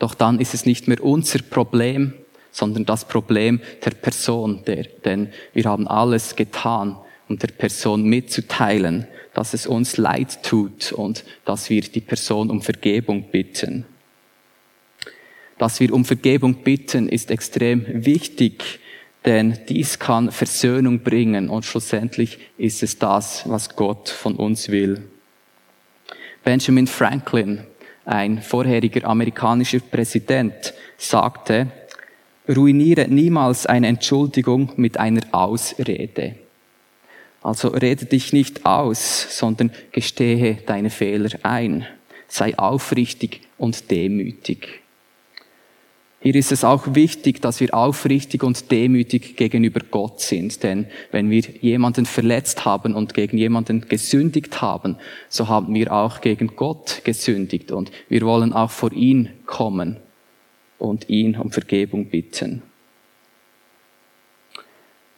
Doch 0.00 0.16
dann 0.16 0.40
ist 0.40 0.52
es 0.52 0.66
nicht 0.66 0.88
mehr 0.88 1.04
unser 1.04 1.38
Problem, 1.38 2.14
sondern 2.50 2.84
das 2.86 3.04
Problem 3.04 3.60
der 3.84 3.92
Person, 3.92 4.64
der, 4.66 4.82
denn 5.04 5.28
wir 5.52 5.66
haben 5.66 5.86
alles 5.86 6.34
getan, 6.34 6.96
um 7.28 7.38
der 7.38 7.52
Person 7.56 8.02
mitzuteilen, 8.02 9.06
dass 9.32 9.54
es 9.54 9.68
uns 9.68 9.96
leid 9.96 10.42
tut 10.42 10.90
und 10.90 11.22
dass 11.44 11.70
wir 11.70 11.82
die 11.82 12.00
Person 12.00 12.50
um 12.50 12.62
Vergebung 12.62 13.30
bitten 13.30 13.86
dass 15.58 15.80
wir 15.80 15.92
um 15.92 16.04
Vergebung 16.04 16.56
bitten, 16.62 17.08
ist 17.08 17.30
extrem 17.30 17.84
wichtig, 18.04 18.80
denn 19.24 19.58
dies 19.68 19.98
kann 19.98 20.30
Versöhnung 20.30 21.00
bringen 21.00 21.48
und 21.48 21.64
schlussendlich 21.64 22.38
ist 22.58 22.82
es 22.82 22.98
das, 22.98 23.48
was 23.48 23.74
Gott 23.74 24.08
von 24.08 24.36
uns 24.36 24.68
will. 24.68 25.02
Benjamin 26.42 26.86
Franklin, 26.86 27.60
ein 28.04 28.42
vorheriger 28.42 29.08
amerikanischer 29.08 29.80
Präsident, 29.80 30.74
sagte, 30.98 31.68
ruiniere 32.46 33.08
niemals 33.08 33.64
eine 33.64 33.86
Entschuldigung 33.86 34.72
mit 34.76 34.98
einer 34.98 35.22
Ausrede. 35.32 36.34
Also 37.42 37.68
rede 37.68 38.06
dich 38.06 38.32
nicht 38.32 38.66
aus, 38.66 39.38
sondern 39.38 39.70
gestehe 39.92 40.58
deine 40.66 40.90
Fehler 40.90 41.30
ein. 41.42 41.86
Sei 42.28 42.58
aufrichtig 42.58 43.42
und 43.58 43.90
demütig. 43.90 44.83
Hier 46.24 46.36
ist 46.36 46.52
es 46.52 46.64
auch 46.64 46.94
wichtig, 46.94 47.42
dass 47.42 47.60
wir 47.60 47.74
aufrichtig 47.74 48.42
und 48.42 48.70
demütig 48.70 49.36
gegenüber 49.36 49.80
Gott 49.90 50.22
sind. 50.22 50.62
Denn 50.62 50.86
wenn 51.12 51.28
wir 51.28 51.42
jemanden 51.60 52.06
verletzt 52.06 52.64
haben 52.64 52.94
und 52.94 53.12
gegen 53.12 53.36
jemanden 53.36 53.86
gesündigt 53.90 54.62
haben, 54.62 54.96
so 55.28 55.48
haben 55.48 55.74
wir 55.74 55.92
auch 55.92 56.22
gegen 56.22 56.56
Gott 56.56 57.02
gesündigt. 57.04 57.72
Und 57.72 57.92
wir 58.08 58.22
wollen 58.22 58.54
auch 58.54 58.70
vor 58.70 58.90
ihn 58.94 59.28
kommen 59.44 59.98
und 60.78 61.10
ihn 61.10 61.36
um 61.36 61.52
Vergebung 61.52 62.06
bitten. 62.06 62.62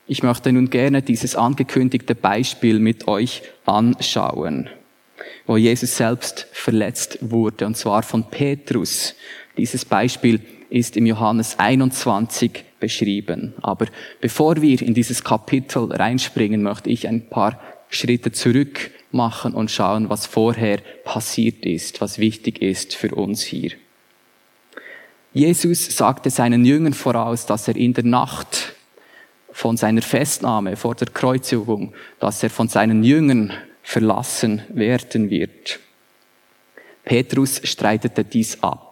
Ich 0.08 0.24
möchte 0.24 0.52
nun 0.52 0.70
gerne 0.70 1.02
dieses 1.02 1.36
angekündigte 1.36 2.16
Beispiel 2.16 2.80
mit 2.80 3.06
euch 3.06 3.42
anschauen, 3.64 4.70
wo 5.46 5.56
Jesus 5.56 5.96
selbst 5.98 6.48
verletzt 6.50 7.18
wurde, 7.20 7.64
und 7.64 7.76
zwar 7.76 8.02
von 8.02 8.28
Petrus. 8.28 9.14
Dieses 9.56 9.84
Beispiel 9.84 10.40
ist 10.76 10.96
im 10.96 11.06
Johannes 11.06 11.58
21 11.58 12.64
beschrieben. 12.78 13.54
Aber 13.62 13.86
bevor 14.20 14.60
wir 14.60 14.80
in 14.82 14.94
dieses 14.94 15.24
Kapitel 15.24 15.90
reinspringen, 15.90 16.62
möchte 16.62 16.90
ich 16.90 17.08
ein 17.08 17.28
paar 17.28 17.58
Schritte 17.88 18.30
zurück 18.32 18.90
machen 19.10 19.54
und 19.54 19.70
schauen, 19.70 20.10
was 20.10 20.26
vorher 20.26 20.78
passiert 21.04 21.64
ist, 21.64 22.00
was 22.00 22.18
wichtig 22.18 22.60
ist 22.60 22.94
für 22.94 23.14
uns 23.14 23.42
hier. 23.42 23.72
Jesus 25.32 25.96
sagte 25.96 26.30
seinen 26.30 26.64
Jüngern 26.64 26.94
voraus, 26.94 27.46
dass 27.46 27.68
er 27.68 27.76
in 27.76 27.94
der 27.94 28.04
Nacht 28.04 28.74
von 29.52 29.76
seiner 29.76 30.02
Festnahme 30.02 30.76
vor 30.76 30.94
der 30.94 31.08
Kreuzigung, 31.08 31.94
dass 32.20 32.42
er 32.42 32.50
von 32.50 32.68
seinen 32.68 33.02
Jüngern 33.02 33.52
verlassen 33.82 34.62
werden 34.68 35.30
wird. 35.30 35.78
Petrus 37.04 37.60
streitete 37.64 38.24
dies 38.24 38.62
ab. 38.62 38.85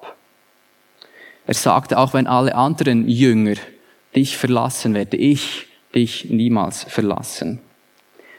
Er 1.47 1.55
sagte, 1.55 1.99
auch 1.99 2.15
wenn 2.15 2.27
alle 2.27 2.55
anderen 2.55 3.09
Jünger 3.09 3.57
dich 4.15 4.37
verlassen, 4.37 4.95
werde 4.95 5.17
ich 5.17 5.67
dich 5.95 6.27
niemals 6.31 6.85
verlassen. 6.85 7.61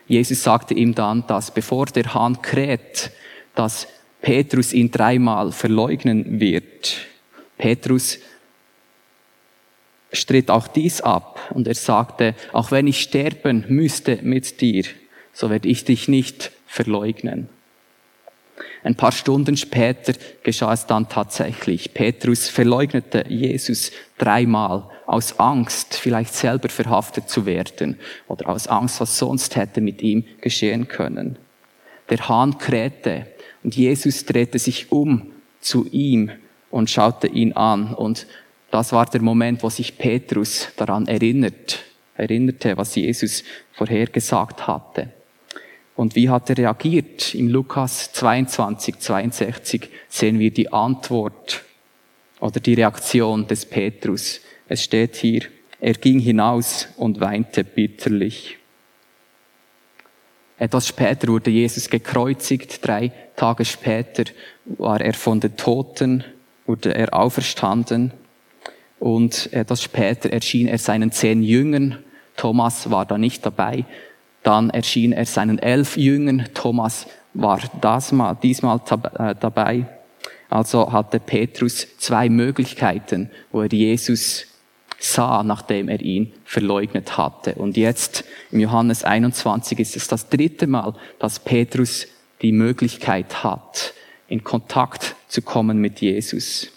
Jesus 0.08 0.44
sagte 0.44 0.74
ihm 0.74 0.96
dann, 0.96 1.26
dass 1.28 1.52
bevor 1.52 1.86
der 1.88 2.14
Hahn 2.14 2.42
kräht, 2.42 3.12
dass 3.56 3.88
Petrus 4.22 4.74
ihn 4.74 4.92
dreimal 4.92 5.52
verleugnen 5.52 6.40
wird. 6.40 6.98
Petrus 7.58 8.20
stritt 10.12 10.50
auch 10.50 10.68
dies 10.68 11.02
ab 11.02 11.40
und 11.54 11.68
er 11.68 11.76
sagte, 11.76 12.36
auch 12.54 12.72
wenn 12.72 12.88
ich 12.88 13.02
sterben 13.02 13.66
müsste 13.68 14.20
mit 14.22 14.62
dir, 14.62 14.84
so 15.34 15.50
werde 15.50 15.68
ich 15.68 15.86
dich 15.86 16.08
nicht 16.08 16.52
verleugnen. 16.66 17.50
Ein 18.84 18.96
paar 18.96 19.12
Stunden 19.12 19.58
später 19.58 20.14
geschah 20.44 20.74
es 20.74 20.86
dann 20.86 21.10
tatsächlich. 21.10 21.94
Petrus 21.94 22.48
verleugnete 22.50 23.26
Jesus 23.28 23.92
dreimal 24.18 24.90
aus 25.06 25.40
Angst, 25.40 25.96
vielleicht 25.96 26.34
selber 26.34 26.70
verhaftet 26.70 27.30
zu 27.30 27.46
werden 27.46 28.00
oder 28.28 28.50
aus 28.50 28.68
Angst, 28.68 29.00
was 29.02 29.18
sonst 29.18 29.56
hätte 29.56 29.82
mit 29.82 30.02
ihm 30.02 30.24
geschehen 30.42 30.88
können. 30.88 31.38
Der 32.10 32.30
Hahn 32.30 32.58
krähte 32.58 33.28
und 33.64 33.76
Jesus 33.76 34.26
drehte 34.26 34.60
sich 34.60 34.92
um 34.92 35.34
zu 35.60 35.88
ihm 35.88 36.32
und 36.70 36.90
schaute 36.90 37.28
ihn 37.28 37.54
an 37.54 37.94
und 37.94 38.28
das 38.72 38.92
war 38.92 39.06
der 39.06 39.22
Moment, 39.22 39.64
wo 39.64 39.70
sich 39.70 39.98
Petrus 39.98 40.68
daran 40.76 41.08
erinnert, 41.08 41.80
erinnerte, 42.16 42.76
was 42.76 42.96
Jesus 42.96 43.44
vorher 43.72 44.08
gesagt 44.08 44.68
hatte. 44.68 45.12
Und 45.96 46.16
wie 46.16 46.30
hat 46.30 46.50
er 46.50 46.58
reagiert? 46.58 47.34
Im 47.34 47.48
Lukas 47.48 48.12
22, 48.14 49.00
62 49.00 49.90
sehen 50.10 50.40
wir 50.40 50.52
die 50.52 50.72
Antwort 50.72 51.64
oder 52.40 52.60
die 52.60 52.74
Reaktion 52.74 53.48
des 53.48 53.66
Petrus. 53.66 54.42
Es 54.68 54.84
steht 54.84 55.16
hier, 55.16 55.44
er 55.80 55.94
ging 55.94 56.20
hinaus 56.20 56.90
und 56.98 57.20
weinte 57.20 57.64
bitterlich. 57.64 58.58
Etwas 60.58 60.88
später 60.88 61.28
wurde 61.28 61.52
Jesus 61.52 61.90
gekreuzigt. 61.90 62.86
Drei 62.86 63.12
Tage 63.36 63.66
später 63.66 64.24
war 64.66 65.02
er 65.02 65.14
von 65.14 65.40
den 65.40 65.58
Toten, 65.58 66.24
wurde 66.66 66.96
er 66.96 67.14
auferstanden. 67.14 68.12
Und 69.00 69.52
etwas 69.52 69.84
später 69.84 70.30
erschien 70.30 70.68
er 70.68 70.78
seinen 70.78 71.12
zehn 71.12 71.44
Jüngern. 71.44 72.04
Thomas 72.38 72.90
war 72.90 73.06
da 73.06 73.18
nicht 73.18 73.46
dabei. 73.46 73.86
Dann 74.46 74.70
erschien 74.70 75.12
er 75.12 75.26
seinen 75.26 75.58
elf 75.58 75.98
Jüngern. 75.98 76.48
Thomas 76.54 77.08
war 77.34 77.60
das 77.82 78.12
mal, 78.12 78.36
diesmal 78.36 78.80
äh, 79.18 79.34
dabei. 79.40 79.88
Also 80.52 80.92
hatte 80.92 81.20
Petrus 81.20 81.88
zwei 81.98 82.30
Möglichkeiten, 82.30 83.32
wo 83.52 83.64
er 83.64 83.72
Jesus 83.72 84.46
sah, 85.00 85.42
nachdem 85.42 85.90
er 85.90 86.00
ihn 86.00 86.32
verleugnet 86.44 87.18
hatte. 87.18 87.56
Und 87.56 87.76
jetzt 87.76 88.24
im 88.52 88.60
Johannes 88.60 89.04
21 89.04 89.80
ist 89.80 89.96
es 89.96 90.08
das 90.08 90.30
dritte 90.30 90.68
Mal, 90.68 90.94
dass 91.18 91.40
Petrus 91.40 92.06
die 92.44 92.52
Möglichkeit 92.52 93.44
hat, 93.44 93.96
in 94.28 94.44
Kontakt 94.44 95.16
zu 95.28 95.42
kommen 95.42 95.80
mit 95.80 96.02
Jesus. 96.02 96.68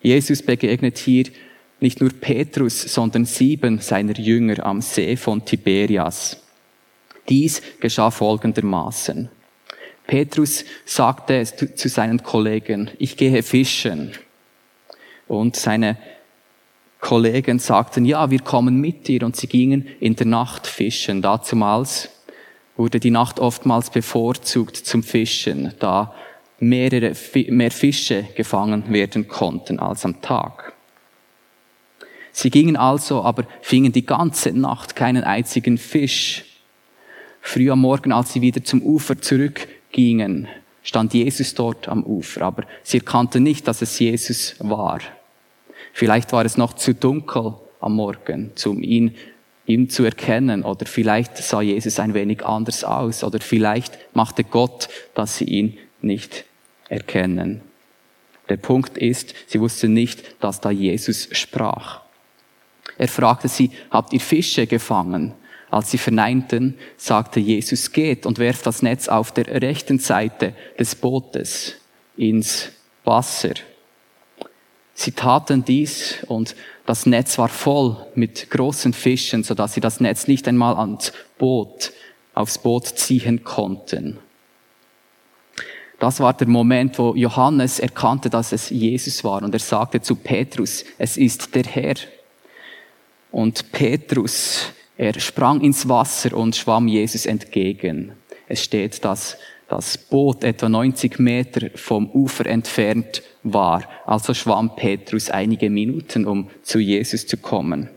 Jesus 0.00 0.40
begegnet 0.40 0.96
hier 0.96 1.26
nicht 1.78 2.00
nur 2.00 2.08
Petrus, 2.08 2.80
sondern 2.80 3.26
sieben 3.26 3.80
seiner 3.80 4.18
Jünger 4.18 4.64
am 4.64 4.80
See 4.80 5.14
von 5.16 5.44
Tiberias. 5.44 6.39
Dies 7.30 7.62
geschah 7.80 8.10
folgendermaßen. 8.10 9.30
Petrus 10.06 10.64
sagte 10.84 11.44
zu 11.44 11.88
seinen 11.88 12.22
Kollegen, 12.22 12.90
ich 12.98 13.16
gehe 13.16 13.42
fischen. 13.42 14.12
Und 15.28 15.54
seine 15.54 15.96
Kollegen 17.00 17.60
sagten, 17.60 18.04
ja, 18.04 18.30
wir 18.30 18.40
kommen 18.40 18.80
mit 18.80 19.06
dir. 19.06 19.22
Und 19.22 19.36
sie 19.36 19.46
gingen 19.46 19.86
in 20.00 20.16
der 20.16 20.26
Nacht 20.26 20.66
fischen. 20.66 21.22
Dazumals 21.22 22.10
wurde 22.76 22.98
die 22.98 23.10
Nacht 23.10 23.38
oftmals 23.38 23.90
bevorzugt 23.90 24.76
zum 24.76 25.02
Fischen, 25.02 25.74
da 25.78 26.14
mehrere, 26.58 27.14
mehr 27.48 27.70
Fische 27.70 28.26
gefangen 28.34 28.92
werden 28.92 29.28
konnten 29.28 29.78
als 29.78 30.04
am 30.04 30.20
Tag. 30.20 30.72
Sie 32.32 32.50
gingen 32.50 32.76
also, 32.76 33.22
aber 33.22 33.44
fingen 33.60 33.92
die 33.92 34.06
ganze 34.06 34.52
Nacht 34.52 34.96
keinen 34.96 35.24
einzigen 35.24 35.78
Fisch. 35.78 36.49
Früh 37.40 37.70
am 37.70 37.80
Morgen, 37.80 38.12
als 38.12 38.32
sie 38.32 38.42
wieder 38.42 38.62
zum 38.62 38.82
Ufer 38.82 39.20
zurückgingen, 39.20 40.48
stand 40.82 41.14
Jesus 41.14 41.54
dort 41.54 41.88
am 41.88 42.04
Ufer, 42.04 42.42
aber 42.42 42.64
sie 42.82 42.98
erkannten 42.98 43.42
nicht, 43.42 43.66
dass 43.66 43.82
es 43.82 43.98
Jesus 43.98 44.54
war. 44.58 45.00
Vielleicht 45.92 46.32
war 46.32 46.44
es 46.44 46.56
noch 46.56 46.74
zu 46.74 46.94
dunkel 46.94 47.54
am 47.80 47.96
Morgen, 47.96 48.52
um 48.64 48.82
ihn, 48.82 49.14
ihm 49.66 49.88
zu 49.88 50.04
erkennen, 50.04 50.62
oder 50.62 50.86
vielleicht 50.86 51.36
sah 51.38 51.62
Jesus 51.62 51.98
ein 51.98 52.14
wenig 52.14 52.44
anders 52.44 52.84
aus, 52.84 53.24
oder 53.24 53.40
vielleicht 53.40 53.98
machte 54.14 54.44
Gott, 54.44 54.88
dass 55.14 55.38
sie 55.38 55.44
ihn 55.44 55.78
nicht 56.00 56.44
erkennen. 56.88 57.62
Der 58.48 58.56
Punkt 58.56 58.98
ist, 58.98 59.34
sie 59.46 59.60
wussten 59.60 59.92
nicht, 59.92 60.42
dass 60.42 60.60
da 60.60 60.70
Jesus 60.70 61.28
sprach. 61.32 62.00
Er 62.98 63.08
fragte 63.08 63.48
sie, 63.48 63.70
habt 63.90 64.12
ihr 64.12 64.20
Fische 64.20 64.66
gefangen? 64.66 65.34
Als 65.70 65.90
sie 65.90 65.98
verneinten, 65.98 66.76
sagte 66.96 67.38
Jesus, 67.38 67.92
geht 67.92 68.26
und 68.26 68.38
werft 68.38 68.66
das 68.66 68.82
Netz 68.82 69.08
auf 69.08 69.32
der 69.32 69.62
rechten 69.62 69.98
Seite 69.98 70.54
des 70.78 70.94
Bootes 70.96 71.76
ins 72.16 72.70
Wasser. 73.04 73.54
Sie 74.94 75.12
taten 75.12 75.64
dies 75.64 76.24
und 76.26 76.56
das 76.86 77.06
Netz 77.06 77.38
war 77.38 77.48
voll 77.48 77.96
mit 78.14 78.50
großen 78.50 78.92
Fischen, 78.92 79.44
sodass 79.44 79.74
sie 79.74 79.80
das 79.80 80.00
Netz 80.00 80.26
nicht 80.26 80.48
einmal 80.48 80.76
ans 80.76 81.12
Boot, 81.38 81.92
aufs 82.34 82.58
Boot 82.58 82.86
ziehen 82.86 83.44
konnten. 83.44 84.18
Das 86.00 86.18
war 86.18 86.32
der 86.32 86.48
Moment, 86.48 86.98
wo 86.98 87.14
Johannes 87.14 87.78
erkannte, 87.78 88.28
dass 88.28 88.52
es 88.52 88.70
Jesus 88.70 89.22
war 89.22 89.42
und 89.42 89.54
er 89.54 89.60
sagte 89.60 90.00
zu 90.00 90.16
Petrus, 90.16 90.84
es 90.98 91.16
ist 91.16 91.54
der 91.54 91.64
Herr. 91.64 91.94
Und 93.30 93.70
Petrus, 93.70 94.72
er 95.00 95.18
sprang 95.18 95.62
ins 95.62 95.88
Wasser 95.88 96.36
und 96.36 96.54
schwamm 96.54 96.86
Jesus 96.86 97.24
entgegen. 97.24 98.12
Es 98.48 98.62
steht, 98.62 99.02
dass 99.02 99.38
das 99.66 99.96
Boot 99.96 100.44
etwa 100.44 100.68
90 100.68 101.18
Meter 101.18 101.70
vom 101.74 102.10
Ufer 102.10 102.44
entfernt 102.44 103.22
war. 103.42 103.82
Also 104.04 104.34
schwamm 104.34 104.76
Petrus 104.76 105.30
einige 105.30 105.70
Minuten, 105.70 106.26
um 106.26 106.50
zu 106.62 106.80
Jesus 106.80 107.26
zu 107.26 107.38
kommen. 107.38 107.88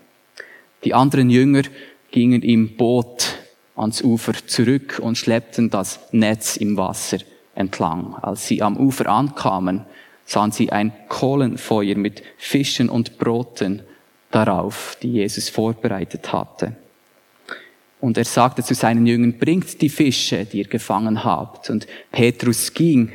Die 0.86 0.94
anderen 0.94 1.30
Jünger 1.30 1.63
gingen 2.12 2.42
im 2.42 2.78
Boot 2.78 3.36
ans 3.76 4.02
Ufer 4.02 4.36
zurück 4.48 5.02
und 5.04 5.18
schleppten 5.18 5.70
das 5.70 6.00
Netz 6.13 6.56
im 6.56 6.78
Wasser 6.78 7.18
entlang. 7.54 8.16
Als 8.22 8.48
sie 8.48 8.62
am 8.62 8.78
Ufer 8.78 9.08
ankamen, 9.08 9.82
sahen 10.24 10.54
sie 10.54 10.72
ein 10.72 10.94
Kohlenfeuer 11.10 11.98
mit 11.98 12.24
Fischen 12.38 12.88
und 12.88 13.18
Broten 13.18 13.82
darauf, 14.32 14.96
die 15.02 15.12
Jesus 15.12 15.50
vorbereitet 15.50 16.32
hatte. 16.32 16.78
Und 18.04 18.18
er 18.18 18.26
sagte 18.26 18.62
zu 18.63 18.74
seinen 18.74 19.06
Jüngern, 19.06 19.38
bringt 19.38 19.82
die 19.82 19.88
Fische, 19.88 20.44
die 20.44 20.58
ihr 20.58 20.68
gefangen 20.68 21.24
habt. 21.24 21.70
Und 21.70 21.88
Petrus 22.12 22.74
ging 22.74 23.13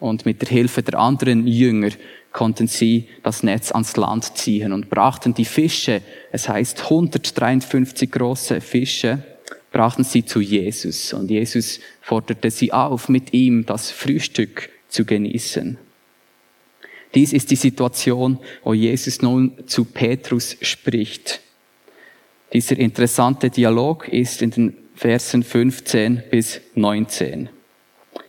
und 0.00 0.26
mit 0.26 0.42
der 0.42 0.48
Hilfe 0.48 0.82
der 0.82 0.98
anderen 0.98 1.46
Jünger 1.46 1.90
konnten 2.32 2.66
sie 2.66 3.06
das 3.22 3.44
Netz 3.44 3.70
ans 3.70 3.96
Land 3.96 4.36
ziehen 4.36 4.72
und 4.72 4.90
brachten 4.90 5.34
die 5.34 5.44
Fische, 5.44 6.02
es 6.32 6.48
heißt 6.48 6.82
153 6.82 8.10
große 8.10 8.60
Fische, 8.60 9.22
brachten 9.70 10.02
sie 10.02 10.24
zu 10.24 10.40
Jesus 10.40 11.12
und 11.12 11.30
Jesus 11.30 11.78
forderte 12.00 12.50
sie 12.50 12.72
auf, 12.72 13.08
mit 13.08 13.32
ihm 13.32 13.64
das 13.64 13.92
Frühstück 13.92 14.68
zu 14.88 15.04
genießen. 15.04 15.78
Dies 17.14 17.32
ist 17.32 17.52
die 17.52 17.56
Situation, 17.56 18.40
wo 18.64 18.74
Jesus 18.74 19.22
nun 19.22 19.52
zu 19.68 19.84
Petrus 19.84 20.56
spricht. 20.60 21.43
Dieser 22.54 22.78
interessante 22.78 23.50
Dialog 23.50 24.06
ist 24.06 24.40
in 24.40 24.50
den 24.52 24.76
Versen 24.94 25.42
15 25.42 26.22
bis 26.30 26.60
19. 26.76 27.48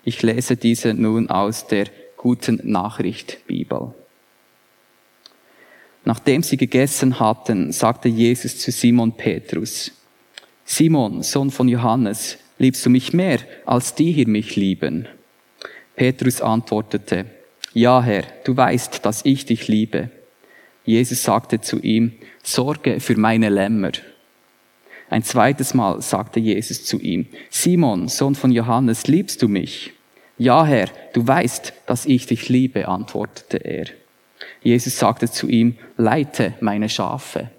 Ich 0.04 0.24
lese 0.24 0.58
diese 0.58 0.96
nun 0.96 1.30
aus 1.30 1.68
der 1.68 1.86
guten 2.18 2.60
Nachricht 2.64 3.46
Bibel. 3.46 3.94
Nachdem 6.06 6.42
sie 6.42 6.58
gegessen 6.58 7.20
hatten, 7.20 7.72
sagte 7.72 8.10
Jesus 8.10 8.58
zu 8.58 8.72
Simon 8.72 9.16
Petrus, 9.16 9.92
Simon, 10.64 11.22
Sohn 11.22 11.52
von 11.52 11.68
Johannes, 11.68 12.40
liebst 12.58 12.84
du 12.84 12.90
mich 12.90 13.14
mehr, 13.14 13.38
als 13.68 13.94
die 13.94 14.12
hier 14.12 14.28
mich 14.28 14.56
lieben? 14.56 15.08
Petrus 15.96 16.42
antwortete, 16.42 17.28
Ja, 17.74 18.02
Herr, 18.02 18.24
du 18.44 18.58
weißt, 18.58 19.06
dass 19.06 19.24
ich 19.24 19.46
dich 19.46 19.68
liebe. 19.68 20.10
Jesus 20.84 21.24
sagte 21.24 21.62
zu 21.62 21.80
ihm, 21.80 22.14
Sorge 22.42 23.00
für 23.00 23.18
meine 23.18 23.50
Lämmer. 23.50 23.92
Ein 25.10 25.24
zweites 25.24 25.74
Mal 25.74 26.02
sagte 26.02 26.39
Jesus 26.39 26.86
zu 26.86 27.00
ihm, 27.00 27.28
Simon, 27.50 28.08
Sohn 28.08 28.36
von 28.36 28.52
Johannes, 28.52 29.08
liebst 29.08 29.41
du 29.41 29.48
mich? 29.48 29.94
Ja, 30.38 30.65
Herr, 30.65 30.89
du 31.13 31.26
weißt, 31.26 31.74
dass 31.86 32.06
ich 32.06 32.26
dich 32.26 32.50
liebe, 32.50 32.88
antwortete 32.88 33.58
er. 33.58 33.86
Jesus 34.62 34.98
sagte 34.98 35.30
zu 35.30 35.48
ihm, 35.48 35.78
leite 35.96 36.56
meine 36.60 36.89
Schafe. 36.89 37.52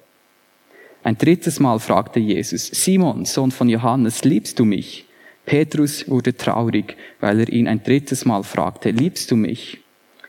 Ein 1.02 1.16
drittes 1.16 1.60
Mal 1.60 1.78
fragte 1.78 2.18
Jesus, 2.18 2.66
Simon, 2.66 3.24
Sohn 3.24 3.52
von 3.52 3.68
Johannes, 3.68 4.24
liebst 4.24 4.58
du 4.58 4.64
mich? 4.64 5.06
Petrus 5.46 6.08
wurde 6.10 6.36
traurig, 6.36 6.96
weil 7.20 7.40
er 7.40 7.48
ihn 7.48 7.68
ein 7.68 7.82
drittes 7.82 8.24
Mal 8.24 8.42
fragte, 8.42 8.90
liebst 8.90 9.30
du 9.30 9.36
mich? 9.36 9.78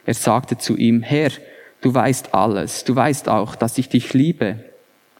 Er 0.06 0.13
sagte 0.13 0.58
zu 0.58 0.77
ihm, 0.77 1.01
Herr, 1.01 1.32
du 1.82 1.93
weißt 1.93 2.34
alles, 2.36 2.84
du 2.84 2.95
weißt 2.95 3.27
auch, 3.27 3.56
dass 3.56 3.80
ich 3.80 3.89
dich 3.89 4.13
liebe. 4.13 4.63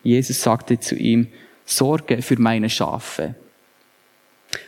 Jesus 0.04 0.44
sagte 0.44 0.80
zu 0.80 0.96
ihm, 0.96 1.28
Sorge 1.68 2.22
für 2.22 2.40
meine 2.40 2.70
Schafe. 2.70 3.36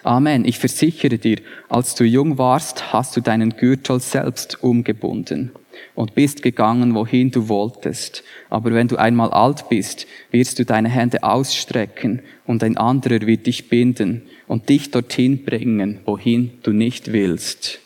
Amen. 0.04 0.44
Ich 0.46 0.60
versichere 0.60 1.18
dir, 1.18 1.38
als 1.70 1.96
du 1.96 2.04
jung 2.04 2.38
warst, 2.38 2.92
hast 2.92 3.16
du 3.16 3.22
deinen 3.22 3.52
Gürtel 3.52 4.02
selbst 4.02 4.62
umgebunden 4.62 5.52
und 5.96 6.14
bist 6.14 6.42
gegangen, 6.42 6.96
wohin 6.96 7.32
du 7.32 7.48
wolltest. 7.48 8.24
Aber 8.50 8.74
wenn 8.74 8.90
du 8.90 8.98
einmal 8.98 9.32
alt 9.32 9.70
bist, 9.70 10.08
wirst 10.32 10.60
du 10.60 10.66
deine 10.66 10.90
Hände 10.90 11.24
ausstrecken 11.24 12.22
und 12.46 12.64
ein 12.64 12.76
anderer 12.76 13.22
wird 13.22 13.48
dich 13.48 13.70
binden 13.70 14.24
und 14.48 14.68
dich 14.68 14.92
dorthin 14.92 15.46
bringen, 15.46 16.02
wohin 16.06 16.60
du 16.64 16.74
nicht 16.74 17.14
willst. 17.14 17.80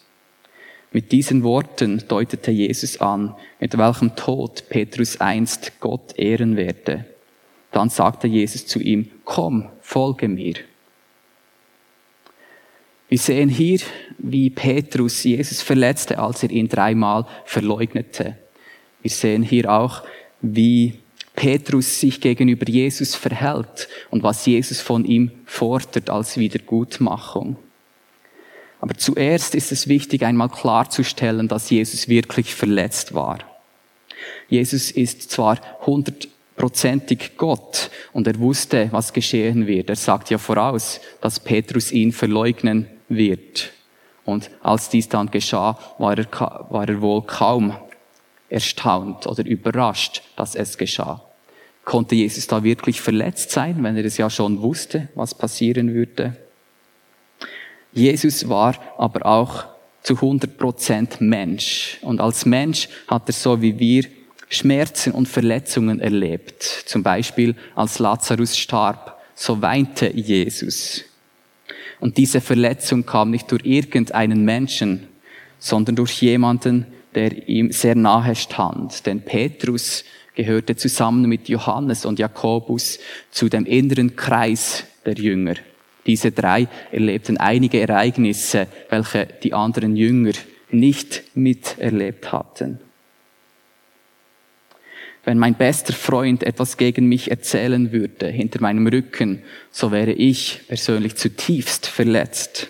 Mit 0.92 1.12
diesen 1.12 1.44
Worten 1.44 2.04
deutete 2.08 2.52
Jesus 2.52 3.00
an, 3.00 3.36
mit 3.60 3.78
welchem 3.78 4.16
Tod 4.16 4.70
Petrus 4.70 5.22
einst 5.22 5.80
Gott 5.80 6.18
ehren 6.18 6.56
werde. 6.56 7.06
Dann 7.74 7.90
sagte 7.90 8.28
Jesus 8.28 8.66
zu 8.68 8.80
ihm, 8.80 9.10
komm, 9.26 9.68
folge 9.82 10.30
mir. 10.30 10.54
Wir 13.10 13.18
sehen 13.18 13.50
hier, 13.50 13.80
wie 14.20 14.50
Petrus 14.52 15.24
Jesus 15.24 15.62
verletzte, 15.62 16.20
als 16.20 16.44
er 16.44 16.52
ihn 16.52 16.70
dreimal 16.70 17.26
verleugnete. 17.46 18.38
Wir 19.02 19.12
sehen 19.12 19.44
hier 19.44 19.72
auch, 19.72 20.04
wie 20.42 21.00
Petrus 21.36 22.00
sich 22.00 22.22
gegenüber 22.22 22.70
Jesus 22.70 23.16
verhält 23.16 23.90
und 24.12 24.22
was 24.22 24.46
Jesus 24.46 24.80
von 24.80 25.04
ihm 25.04 25.32
fordert 25.46 26.12
als 26.12 26.38
Wiedergutmachung. 26.38 27.58
Aber 28.82 28.94
zuerst 28.96 29.56
ist 29.56 29.72
es 29.72 29.88
wichtig, 29.88 30.24
einmal 30.26 30.50
klarzustellen, 30.50 31.48
dass 31.48 31.72
Jesus 31.72 32.08
wirklich 32.08 32.54
verletzt 32.54 33.16
war. 33.16 33.40
Jesus 34.48 34.92
ist 34.92 35.32
zwar 35.32 35.60
100 35.82 36.28
prozentig 36.56 37.38
Gott 37.38 37.90
und 38.12 38.28
er 38.28 38.40
wusste, 38.40 38.88
was 38.92 39.14
geschehen 39.14 39.68
wird. 39.68 39.90
Er 39.90 39.96
sagt 39.96 40.30
ja 40.30 40.38
voraus, 40.38 41.00
dass 41.22 41.40
Petrus 41.40 41.92
ihn 41.92 42.12
verleugnen 42.12 42.88
wird. 43.10 43.72
Und 44.26 44.50
als 44.62 44.90
dies 44.90 45.10
dann 45.10 45.32
geschah, 45.32 45.78
war 45.98 46.18
er, 46.18 46.28
war 46.70 46.88
er 46.88 47.02
wohl 47.02 47.24
kaum 47.24 47.76
erstaunt 48.50 49.28
oder 49.28 49.46
überrascht, 49.46 50.22
dass 50.36 50.56
es 50.56 50.78
geschah. 50.78 51.22
Konnte 51.84 52.16
Jesus 52.16 52.48
da 52.48 52.64
wirklich 52.64 53.02
verletzt 53.02 53.52
sein, 53.52 53.84
wenn 53.84 53.98
er 53.98 54.06
es 54.06 54.18
ja 54.18 54.30
schon 54.30 54.62
wusste, 54.62 55.10
was 55.16 55.34
passieren 55.36 55.94
würde? 55.94 56.38
Jesus 57.92 58.48
war 58.48 58.76
aber 58.98 59.26
auch 59.26 59.66
zu 60.02 60.16
100 60.16 60.58
Prozent 60.58 61.22
Mensch. 61.22 62.00
Und 62.02 62.22
als 62.22 62.46
Mensch 62.46 62.90
hat 63.08 63.28
er 63.28 63.34
so 63.34 63.62
wie 63.62 63.78
wir 63.80 64.06
Schmerzen 64.54 65.14
und 65.14 65.28
Verletzungen 65.28 66.00
erlebt. 66.00 66.64
Zum 66.64 67.04
Beispiel 67.04 67.56
als 67.76 68.00
Lazarus 68.00 68.58
starb, 68.58 69.22
so 69.36 69.62
weinte 69.62 70.12
Jesus. 70.16 71.04
Und 72.00 72.18
diese 72.18 72.42
Verletzung 72.42 73.06
kam 73.06 73.32
nicht 73.32 73.52
durch 73.52 73.66
irgendeinen 73.66 74.44
Menschen, 74.44 75.08
sondern 75.60 75.96
durch 75.96 76.22
jemanden, 76.22 76.86
der 77.16 77.48
ihm 77.48 77.72
sehr 77.72 77.96
nahe 77.96 78.36
stand. 78.36 79.06
Denn 79.06 79.22
Petrus 79.22 80.04
gehörte 80.36 80.76
zusammen 80.76 81.30
mit 81.30 81.48
Johannes 81.48 82.06
und 82.06 82.20
Jakobus 82.20 83.00
zu 83.32 83.50
dem 83.50 83.66
inneren 83.66 84.16
Kreis 84.16 84.84
der 85.06 85.14
Jünger. 85.14 85.56
Diese 86.06 86.32
drei 86.32 86.68
erlebten 86.92 87.38
einige 87.38 87.80
Ereignisse, 87.80 88.68
welche 88.90 89.28
die 89.42 89.54
anderen 89.54 89.96
Jünger 89.96 90.34
nicht 90.70 91.24
miterlebt 91.36 92.32
hatten. 92.32 92.80
Wenn 95.26 95.38
mein 95.40 95.56
bester 95.56 95.94
Freund 95.94 96.44
etwas 96.44 96.76
gegen 96.76 97.08
mich 97.08 97.32
erzählen 97.32 97.92
würde, 97.94 98.28
hinter 98.28 98.62
meinem 98.62 98.88
Rücken, 98.88 99.42
so 99.72 99.92
wäre 99.92 100.12
ich 100.12 100.62
persönlich 100.68 101.16
zutiefst 101.16 101.88
verletzt. 101.88 102.70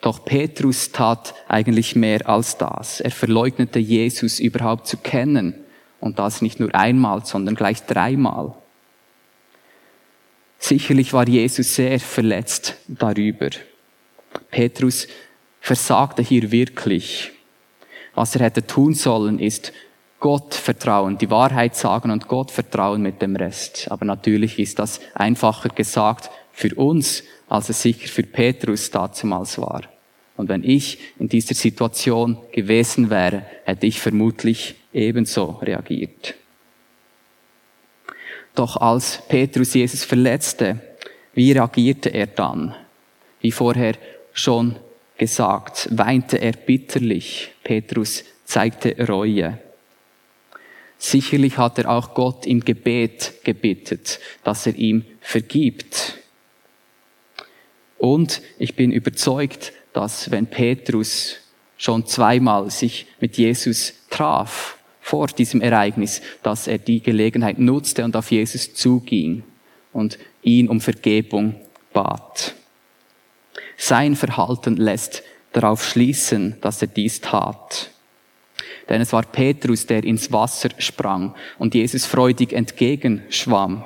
Doch 0.00 0.24
Petrus 0.24 0.92
tat 0.92 1.34
eigentlich 1.48 1.94
mehr 1.94 2.28
als 2.28 2.56
das. 2.56 3.00
Er 3.00 3.10
verleugnete 3.10 3.78
Jesus 3.78 4.40
überhaupt 4.40 4.86
zu 4.86 4.96
kennen. 4.96 5.54
Und 6.00 6.18
das 6.18 6.42
nicht 6.42 6.60
nur 6.60 6.74
einmal, 6.74 7.24
sondern 7.26 7.54
gleich 7.54 7.82
dreimal. 7.84 8.54
Sicherlich 10.58 11.12
war 11.12 11.28
Jesus 11.28 11.74
sehr 11.74 11.98
verletzt 12.00 12.76
darüber. 12.86 13.50
Petrus 14.50 15.08
versagte 15.60 16.22
hier 16.22 16.50
wirklich. 16.52 17.32
Was 18.14 18.34
er 18.36 18.42
hätte 18.42 18.66
tun 18.66 18.94
sollen, 18.94 19.38
ist 19.38 19.72
Gott 20.26 20.54
vertrauen, 20.54 21.18
die 21.18 21.30
Wahrheit 21.30 21.76
sagen 21.76 22.10
und 22.10 22.26
Gott 22.26 22.50
vertrauen 22.50 23.00
mit 23.00 23.22
dem 23.22 23.36
Rest. 23.36 23.86
Aber 23.92 24.04
natürlich 24.04 24.58
ist 24.58 24.80
das 24.80 24.98
einfacher 25.14 25.68
gesagt 25.68 26.30
für 26.50 26.74
uns, 26.74 27.22
als 27.48 27.68
es 27.68 27.80
sicher 27.80 28.08
für 28.08 28.24
Petrus 28.24 28.90
damals 28.90 29.56
war. 29.58 29.82
Und 30.36 30.48
wenn 30.48 30.64
ich 30.64 30.98
in 31.20 31.28
dieser 31.28 31.54
Situation 31.54 32.38
gewesen 32.50 33.08
wäre, 33.08 33.44
hätte 33.62 33.86
ich 33.86 34.00
vermutlich 34.00 34.74
ebenso 34.92 35.60
reagiert. 35.62 36.34
Doch 38.56 38.78
als 38.78 39.22
Petrus 39.28 39.74
Jesus 39.74 40.02
verletzte, 40.02 40.80
wie 41.34 41.52
reagierte 41.52 42.08
er 42.08 42.26
dann? 42.26 42.74
Wie 43.40 43.52
vorher 43.52 43.94
schon 44.32 44.74
gesagt, 45.18 45.88
weinte 45.92 46.38
er 46.38 46.54
bitterlich. 46.54 47.52
Petrus 47.62 48.24
zeigte 48.44 49.06
Reue. 49.06 49.60
Sicherlich 50.98 51.58
hat 51.58 51.78
er 51.78 51.90
auch 51.90 52.14
Gott 52.14 52.46
im 52.46 52.60
Gebet 52.60 53.34
gebittet, 53.44 54.18
dass 54.44 54.66
er 54.66 54.74
ihm 54.76 55.04
vergibt. 55.20 56.18
Und 57.98 58.42
ich 58.58 58.76
bin 58.76 58.92
überzeugt, 58.92 59.72
dass 59.92 60.30
wenn 60.30 60.46
Petrus 60.46 61.36
schon 61.76 62.06
zweimal 62.06 62.70
sich 62.70 63.06
mit 63.20 63.36
Jesus 63.36 63.94
traf 64.10 64.78
vor 65.00 65.28
diesem 65.28 65.60
Ereignis, 65.60 66.22
dass 66.42 66.66
er 66.66 66.78
die 66.78 67.00
Gelegenheit 67.00 67.58
nutzte 67.58 68.04
und 68.04 68.16
auf 68.16 68.30
Jesus 68.30 68.74
zuging 68.74 69.44
und 69.92 70.18
ihn 70.42 70.68
um 70.68 70.80
Vergebung 70.80 71.54
bat. 71.92 72.54
Sein 73.76 74.16
Verhalten 74.16 74.76
lässt 74.76 75.22
darauf 75.52 75.84
schließen, 75.84 76.56
dass 76.60 76.82
er 76.82 76.88
dies 76.88 77.20
tat. 77.20 77.90
Denn 78.88 79.00
es 79.00 79.12
war 79.12 79.22
Petrus, 79.22 79.86
der 79.86 80.04
ins 80.04 80.30
Wasser 80.32 80.68
sprang 80.78 81.34
und 81.58 81.74
Jesus 81.74 82.06
freudig 82.06 82.52
entgegenschwamm. 82.52 83.84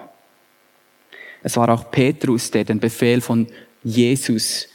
Es 1.43 1.57
war 1.57 1.71
auch 1.71 1.91
Petrus, 1.91 2.51
der 2.51 2.65
den 2.65 2.81
Befehl 2.81 3.21
von 3.21 3.47
Jesus 3.83 4.69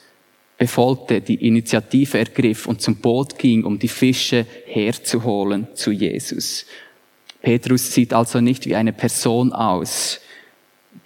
befolgte, 0.57 1.21
die 1.21 1.47
Initiative 1.47 2.17
ergriff 2.17 2.65
und 2.65 2.81
zum 2.81 2.95
Boot 2.95 3.37
ging, 3.37 3.63
um 3.63 3.77
die 3.77 3.87
Fische 3.87 4.45
herzuholen 4.65 5.67
zu 5.73 5.91
Jesus. 5.91 6.65
Petrus 7.41 7.93
sieht 7.93 8.13
also 8.13 8.41
nicht 8.41 8.65
wie 8.65 8.75
eine 8.75 8.93
Person 8.93 9.53
aus, 9.53 10.19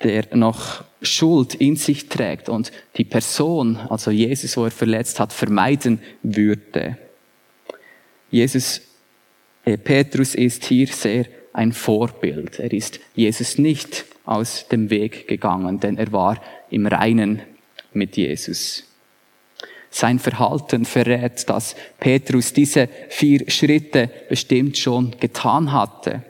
der 0.04 0.28
noch 0.36 0.84
Schuld 1.02 1.56
in 1.56 1.76
sich 1.76 2.08
trägt 2.08 2.48
und 2.48 2.72
die 2.96 3.04
Person, 3.04 3.76
also 3.76 4.12
Jesus, 4.12 4.56
wo 4.56 4.66
er 4.66 4.72
verletzt 4.72 5.20
hat, 5.20 5.34
vermeiden 5.34 6.00
würde. 6.24 6.98
Jesus 8.30 8.82
Petrus 9.64 10.36
ist 10.36 10.66
hier 10.66 10.88
sehr 10.88 11.26
ein 11.54 11.74
Vorbild. 11.74 12.60
Er 12.60 12.72
ist 12.72 13.00
Jesus 13.16 13.58
nicht 13.58 14.06
aus 14.26 14.68
dem 14.68 14.90
Weg 14.90 15.28
gegangen, 15.28 15.80
denn 15.80 15.98
er 15.98 16.12
war 16.12 16.42
im 16.70 16.86
Reinen 16.86 17.42
mit 17.94 18.18
Jesus. 18.18 18.84
Sein 19.90 20.20
Verhalten 20.20 20.86
verrät, 20.86 21.50
dass 21.50 21.76
Petrus 22.00 22.54
diese 22.54 22.88
vier 23.10 23.50
Schritte 23.50 24.10
bestimmt 24.30 24.78
schon 24.78 25.16
getan 25.20 25.72
hatte. 25.72 26.24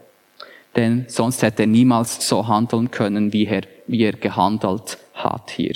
Denn 0.76 1.06
sonst 1.08 1.44
hätte 1.44 1.64
er 1.64 1.68
niemals 1.68 2.26
so 2.26 2.48
handeln 2.48 2.90
können, 2.90 3.34
wie 3.34 3.46
er, 3.46 3.64
wie 3.88 4.04
er 4.04 4.14
gehandelt 4.14 4.98
hat 5.14 5.52
hier. 5.52 5.76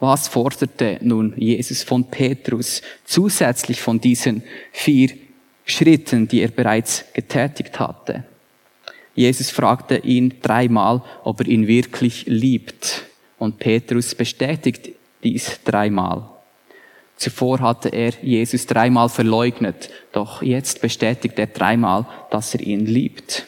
Was 0.00 0.26
forderte 0.26 0.98
nun 1.00 1.34
Jesus 1.36 1.84
von 1.84 2.04
Petrus 2.10 2.82
zusätzlich 3.04 3.80
von 3.80 4.00
diesen 4.00 4.42
vier 4.72 5.10
Schritten, 5.64 6.28
die 6.28 6.42
er 6.42 6.48
bereits 6.48 7.04
getätigt 7.12 7.78
hatte. 7.78 8.24
Jesus 9.14 9.50
fragte 9.50 9.98
ihn 9.98 10.34
dreimal, 10.42 11.02
ob 11.24 11.40
er 11.40 11.48
ihn 11.48 11.66
wirklich 11.66 12.24
liebt. 12.26 13.04
Und 13.38 13.58
Petrus 13.58 14.14
bestätigt 14.14 14.90
dies 15.22 15.60
dreimal. 15.64 16.28
Zuvor 17.16 17.60
hatte 17.60 17.90
er 17.90 18.12
Jesus 18.22 18.66
dreimal 18.66 19.08
verleugnet, 19.08 19.90
doch 20.12 20.42
jetzt 20.42 20.80
bestätigt 20.80 21.38
er 21.38 21.46
dreimal, 21.46 22.06
dass 22.30 22.54
er 22.54 22.60
ihn 22.62 22.86
liebt. 22.86 23.46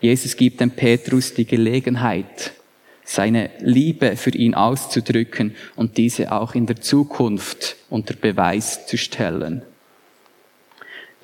Jesus 0.00 0.36
gibt 0.36 0.60
dem 0.60 0.70
Petrus 0.70 1.34
die 1.34 1.46
Gelegenheit, 1.46 2.52
seine 3.04 3.50
Liebe 3.60 4.16
für 4.16 4.30
ihn 4.30 4.54
auszudrücken 4.54 5.54
und 5.74 5.96
diese 5.96 6.32
auch 6.32 6.54
in 6.54 6.66
der 6.66 6.80
Zukunft 6.80 7.76
unter 7.90 8.14
Beweis 8.14 8.86
zu 8.86 8.96
stellen. 8.96 9.62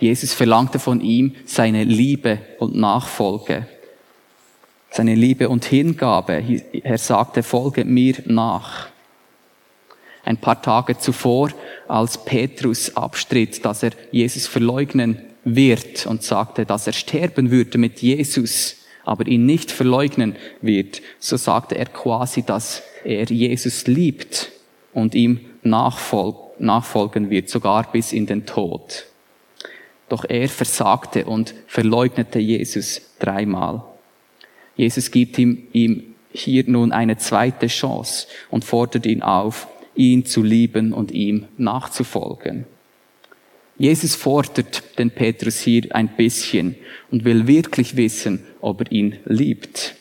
Jesus 0.03 0.35
verlangte 0.35 0.81
von 0.81 1.01
ihm 1.01 1.37
seine 1.45 1.85
Liebe 1.85 2.41
und 2.59 2.75
Nachfolge, 2.75 3.69
seine 4.91 5.15
Liebe 5.15 5.49
und 5.49 5.65
Hingabe. 5.65 6.43
Er 6.83 6.99
sagte, 6.99 7.45
folge 7.45 7.85
mir 7.85 8.17
nach. 8.27 8.88
Ein 10.25 10.38
paar 10.38 10.61
Tage 10.61 10.99
zuvor, 10.99 11.51
als 11.87 12.25
Petrus 12.25 12.97
abstritt, 12.97 13.65
dass 13.65 13.85
er 13.85 13.93
Jesus 14.11 14.49
verleugnen 14.49 15.23
wird 15.45 16.05
und 16.07 16.25
sagte, 16.25 16.67
dass 16.67 16.88
er 16.88 16.95
sterben 16.95 17.53
würde 17.53 17.79
mit 17.79 18.03
Jesus, 18.03 18.79
aber 19.05 19.29
ihn 19.29 19.47
nicht 19.47 19.71
verleugnen 19.71 20.35
wird, 20.62 21.01
so 21.21 21.37
sagte 21.37 21.79
er 21.79 21.87
quasi, 21.87 22.43
dass 22.43 22.83
er 23.05 23.27
Jesus 23.27 23.87
liebt 23.87 24.51
und 24.93 25.15
ihm 25.15 25.38
nachfolgen 25.62 27.31
wird, 27.31 27.49
sogar 27.49 27.93
bis 27.93 28.12
in 28.12 28.27
den 28.27 28.47
Tod. 28.47 29.07
Doch 30.12 30.27
er 30.29 30.46
versagte 30.46 31.25
und 31.25 31.55
verleugnete 31.66 32.38
Jesus 32.38 33.01
dreimal. 33.18 33.83
Jesus 34.77 35.11
gibt 35.11 35.38
ihm, 35.38 35.68
ihm 35.72 36.03
hier 36.31 36.64
nun 36.66 36.92
eine 36.92 37.16
zweite 37.16 37.68
Chance 37.68 38.27
und 38.51 38.62
fordert 38.62 39.07
ihn 39.07 39.22
auf, 39.22 39.68
ihn 39.94 40.27
zu 40.27 40.42
lieben 40.42 40.92
und 40.92 41.12
ihm 41.12 41.46
nachzufolgen. 41.57 42.66
Jesus 43.79 44.14
fordert 44.14 44.98
den 44.98 45.12
Petrus 45.12 45.61
hier 45.61 45.85
ein 45.96 46.09
bisschen 46.09 46.75
und 47.11 47.25
will 47.25 47.46
wirklich 47.46 47.96
wissen, 47.96 48.44
ob 48.61 48.83
er 48.83 48.92
ihn 48.92 49.16
liebt. 49.25 49.94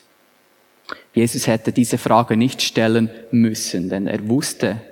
Jesus 1.14 1.46
hätte 1.46 1.72
diese 1.72 1.96
Frage 1.96 2.36
nicht 2.36 2.60
stellen 2.60 3.08
müssen, 3.30 3.88
denn 3.88 4.06
er 4.06 4.28
wusste 4.28 4.82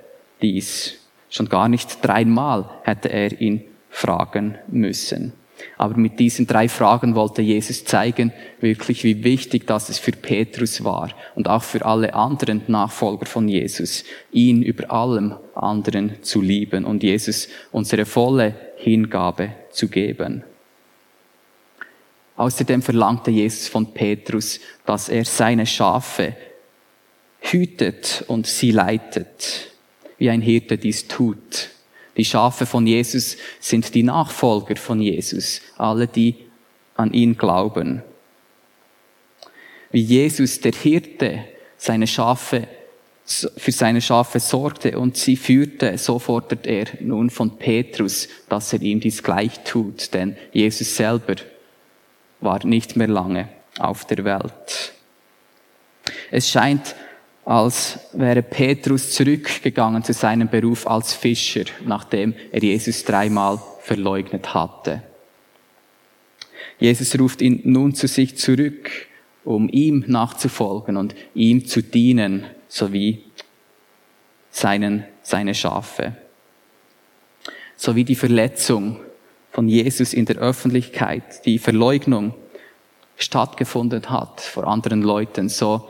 dies. 0.41 0.95
Schon 1.29 1.47
gar 1.47 1.69
nicht 1.69 1.99
dreimal 2.03 2.67
hätte 2.85 3.09
er 3.09 3.39
ihn 3.39 3.65
fragen 3.91 4.57
müssen. 4.67 5.33
Aber 5.77 5.95
mit 5.95 6.19
diesen 6.19 6.47
drei 6.47 6.67
Fragen 6.67 7.15
wollte 7.15 7.41
Jesus 7.41 7.85
zeigen, 7.85 8.33
wirklich 8.59 9.03
wie 9.03 9.23
wichtig 9.23 9.67
das 9.67 9.89
es 9.89 9.99
für 9.99 10.11
Petrus 10.11 10.83
war 10.83 11.11
und 11.35 11.47
auch 11.47 11.63
für 11.63 11.85
alle 11.85 12.13
anderen 12.13 12.63
Nachfolger 12.67 13.25
von 13.27 13.47
Jesus, 13.47 14.03
ihn 14.31 14.63
über 14.63 14.91
allem 14.91 15.35
anderen 15.53 16.23
zu 16.23 16.41
lieben 16.41 16.85
und 16.85 17.03
Jesus 17.03 17.47
unsere 17.71 18.05
volle 18.05 18.55
Hingabe 18.77 19.51
zu 19.71 19.87
geben. 19.87 20.43
Außerdem 22.37 22.81
verlangte 22.81 23.29
Jesus 23.29 23.67
von 23.67 23.93
Petrus, 23.93 24.59
dass 24.85 25.09
er 25.09 25.25
seine 25.25 25.67
Schafe 25.67 26.35
hütet 27.39 28.23
und 28.27 28.47
sie 28.47 28.71
leitet, 28.71 29.69
wie 30.17 30.29
ein 30.29 30.41
Hirte 30.41 30.77
dies 30.77 31.07
tut. 31.07 31.69
Die 32.17 32.25
Schafe 32.25 32.65
von 32.65 32.85
Jesus 32.85 33.37
sind 33.59 33.93
die 33.95 34.03
Nachfolger 34.03 34.75
von 34.75 35.01
Jesus, 35.01 35.61
alle, 35.77 36.07
die 36.07 36.35
an 36.95 37.13
ihn 37.13 37.37
glauben. 37.37 38.03
Wie 39.91 40.01
Jesus, 40.01 40.59
der 40.59 40.73
Hirte, 40.73 41.45
seine 41.77 42.07
Schafe, 42.07 42.67
für 43.25 43.71
seine 43.71 44.01
Schafe 44.01 44.39
sorgte 44.39 44.97
und 44.99 45.15
sie 45.15 45.35
führte, 45.35 45.97
so 45.97 46.19
fordert 46.19 46.67
er 46.67 46.85
nun 46.99 47.29
von 47.29 47.57
Petrus, 47.57 48.27
dass 48.49 48.73
er 48.73 48.81
ihm 48.81 48.99
dies 48.99 49.23
gleich 49.23 49.63
tut, 49.63 50.13
denn 50.13 50.35
Jesus 50.51 50.95
selber 50.95 51.35
war 52.41 52.65
nicht 52.65 52.95
mehr 52.95 53.07
lange 53.07 53.47
auf 53.79 54.05
der 54.05 54.25
Welt. 54.25 54.93
Es 56.29 56.49
scheint, 56.49 56.95
als 57.51 57.99
wäre 58.13 58.43
Petrus 58.43 59.11
zurückgegangen 59.11 60.05
zu 60.05 60.13
seinem 60.13 60.47
Beruf 60.47 60.87
als 60.87 61.13
Fischer, 61.13 61.65
nachdem 61.85 62.33
er 62.49 62.63
Jesus 62.63 63.03
dreimal 63.03 63.59
verleugnet 63.81 64.53
hatte. 64.53 65.03
Jesus 66.79 67.19
ruft 67.19 67.41
ihn 67.41 67.59
nun 67.65 67.93
zu 67.93 68.07
sich 68.07 68.37
zurück, 68.37 68.89
um 69.43 69.67
ihm 69.67 70.05
nachzufolgen 70.07 70.95
und 70.95 71.13
ihm 71.33 71.65
zu 71.65 71.83
dienen, 71.83 72.45
sowie 72.69 73.21
seinen, 74.49 75.03
seine 75.21 75.53
Schafe. 75.53 76.15
Sowie 77.75 78.05
die 78.05 78.15
Verletzung 78.15 79.01
von 79.51 79.67
Jesus 79.67 80.13
in 80.13 80.23
der 80.23 80.37
Öffentlichkeit, 80.37 81.45
die 81.45 81.59
Verleugnung 81.59 82.33
stattgefunden 83.17 84.09
hat 84.09 84.39
vor 84.39 84.67
anderen 84.67 85.01
Leuten, 85.01 85.49
so 85.49 85.89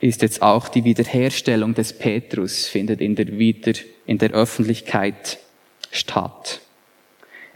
ist 0.00 0.22
jetzt 0.22 0.42
auch 0.42 0.68
die 0.68 0.84
Wiederherstellung 0.84 1.74
des 1.74 1.92
Petrus, 1.92 2.66
findet 2.66 3.00
in 3.00 3.16
der, 3.16 3.38
wieder, 3.38 3.72
in 4.06 4.18
der 4.18 4.30
Öffentlichkeit 4.30 5.38
statt. 5.90 6.60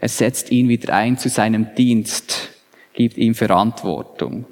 Er 0.01 0.09
setzt 0.09 0.51
ihn 0.51 0.67
wieder 0.67 0.93
ein 0.93 1.17
zu 1.17 1.29
seinem 1.29 1.75
Dienst, 1.75 2.49
gibt 2.93 3.17
ihm 3.17 3.35
Verantwortung. 3.35 4.45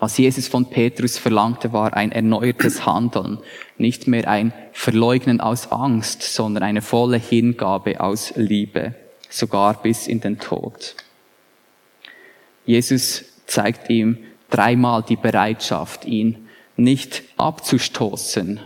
Was 0.00 0.16
Jesus 0.16 0.48
von 0.48 0.70
Petrus 0.70 1.18
verlangte, 1.18 1.72
war 1.72 1.94
ein 1.94 2.10
erneuertes 2.10 2.86
Handeln, 2.86 3.38
nicht 3.76 4.08
mehr 4.08 4.26
ein 4.28 4.52
Verleugnen 4.72 5.40
aus 5.40 5.70
Angst, 5.70 6.22
sondern 6.22 6.62
eine 6.62 6.80
volle 6.80 7.18
Hingabe 7.18 8.00
aus 8.00 8.32
Liebe, 8.34 8.94
sogar 9.28 9.80
bis 9.82 10.06
in 10.06 10.20
den 10.20 10.38
Tod. 10.38 10.96
Jesus 12.64 13.24
zeigt 13.46 13.90
ihm 13.90 14.18
dreimal 14.50 15.02
die 15.02 15.16
Bereitschaft, 15.16 16.04
ihn 16.04 16.48
nicht 16.76 17.22
abzustoßen 17.36 18.60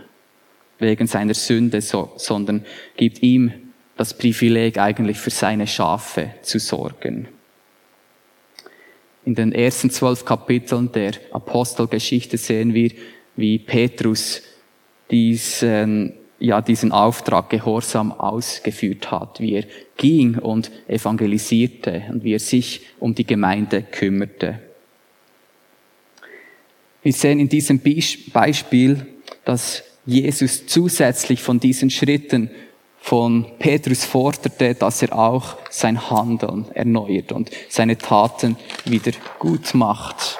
wegen 0.79 1.07
seiner 1.07 1.33
Sünde, 1.33 1.81
sondern 1.81 2.65
gibt 2.97 3.21
ihm 3.21 3.53
das 3.97 4.17
Privileg 4.17 4.77
eigentlich 4.77 5.17
für 5.17 5.29
seine 5.29 5.67
Schafe 5.67 6.31
zu 6.41 6.59
sorgen. 6.59 7.29
In 9.25 9.35
den 9.35 9.53
ersten 9.53 9.89
zwölf 9.89 10.23
Kapiteln 10.25 10.91
der 10.91 11.13
Apostelgeschichte 11.31 12.37
sehen 12.37 12.73
wir, 12.73 12.91
wie 13.35 13.57
Petrus 13.57 14.43
diesen, 15.09 16.13
ja, 16.39 16.61
diesen 16.61 16.91
Auftrag 16.91 17.49
gehorsam 17.49 18.11
ausgeführt 18.11 19.11
hat, 19.11 19.39
wie 19.39 19.53
er 19.53 19.63
ging 19.97 20.37
und 20.37 20.71
evangelisierte 20.87 22.03
und 22.09 22.23
wie 22.23 22.33
er 22.33 22.39
sich 22.39 22.81
um 22.99 23.15
die 23.15 23.25
Gemeinde 23.25 23.81
kümmerte. 23.81 24.59
Wir 27.05 27.13
sehen 27.13 27.39
in 27.39 27.49
diesem 27.49 27.79
Beispiel, 28.33 29.05
dass 29.43 29.83
Jesus 30.07 30.65
zusätzlich 30.65 31.39
von 31.39 31.59
diesen 31.59 31.91
Schritten 31.91 32.49
von 32.97 33.45
Petrus 33.59 34.05
forderte, 34.05 34.73
dass 34.73 35.03
er 35.03 35.15
auch 35.15 35.55
sein 35.69 36.09
Handeln 36.09 36.65
erneuert 36.73 37.31
und 37.31 37.51
seine 37.69 37.95
Taten 37.99 38.57
wieder 38.85 39.11
gut 39.37 39.75
macht. 39.75 40.39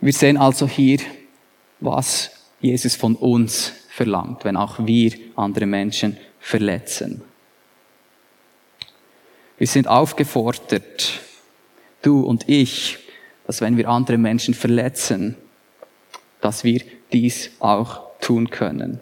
Wir 0.00 0.14
sehen 0.14 0.38
also 0.38 0.66
hier, 0.66 1.00
was 1.80 2.30
Jesus 2.62 2.96
von 2.96 3.14
uns 3.14 3.74
verlangt, 3.90 4.46
wenn 4.46 4.56
auch 4.56 4.86
wir 4.86 5.12
andere 5.36 5.66
Menschen 5.66 6.16
verletzen. 6.40 7.20
Wir 9.64 9.68
sind 9.68 9.88
aufgefordert, 9.88 11.20
du 12.02 12.20
und 12.20 12.50
ich, 12.50 12.98
dass 13.46 13.62
wenn 13.62 13.78
wir 13.78 13.88
andere 13.88 14.18
Menschen 14.18 14.52
verletzen, 14.52 15.36
dass 16.42 16.64
wir 16.64 16.82
dies 17.14 17.50
auch 17.60 18.02
tun 18.20 18.50
können. 18.50 19.00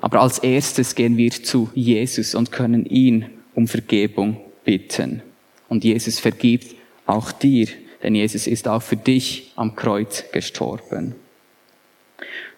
Aber 0.00 0.20
als 0.20 0.38
erstes 0.38 0.94
gehen 0.94 1.16
wir 1.16 1.32
zu 1.32 1.68
Jesus 1.74 2.36
und 2.36 2.52
können 2.52 2.86
ihn 2.86 3.26
um 3.56 3.66
Vergebung 3.66 4.40
bitten. 4.64 5.20
Und 5.68 5.82
Jesus 5.82 6.20
vergibt 6.20 6.76
auch 7.04 7.32
dir, 7.32 7.66
denn 8.04 8.14
Jesus 8.14 8.46
ist 8.46 8.68
auch 8.68 8.84
für 8.84 8.94
dich 8.94 9.50
am 9.56 9.74
Kreuz 9.74 10.26
gestorben. 10.30 11.16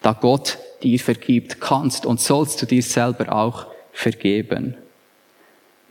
Da 0.03 0.13
Gott 0.13 0.59
dir 0.83 1.01
vergibt, 1.01 1.59
kannst 1.59 2.05
und 2.05 2.21
sollst 2.21 2.61
du 2.61 2.67
dir 2.67 2.83
selber 2.83 3.35
auch 3.35 3.67
vergeben. 3.95 4.77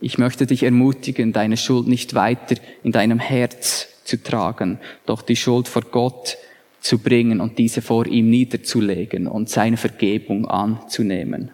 Ich 0.00 0.18
möchte 0.18 0.46
dich 0.46 0.62
ermutigen, 0.62 1.32
deine 1.32 1.56
Schuld 1.56 1.88
nicht 1.88 2.14
weiter 2.14 2.56
in 2.82 2.92
deinem 2.92 3.18
Herz 3.18 3.88
zu 4.04 4.22
tragen, 4.22 4.78
doch 5.06 5.22
die 5.22 5.36
Schuld 5.36 5.68
vor 5.68 5.82
Gott 5.82 6.36
zu 6.80 6.98
bringen 6.98 7.40
und 7.40 7.58
diese 7.58 7.82
vor 7.82 8.06
ihm 8.06 8.30
niederzulegen 8.30 9.26
und 9.26 9.48
seine 9.48 9.76
Vergebung 9.76 10.46
anzunehmen. 10.46 11.50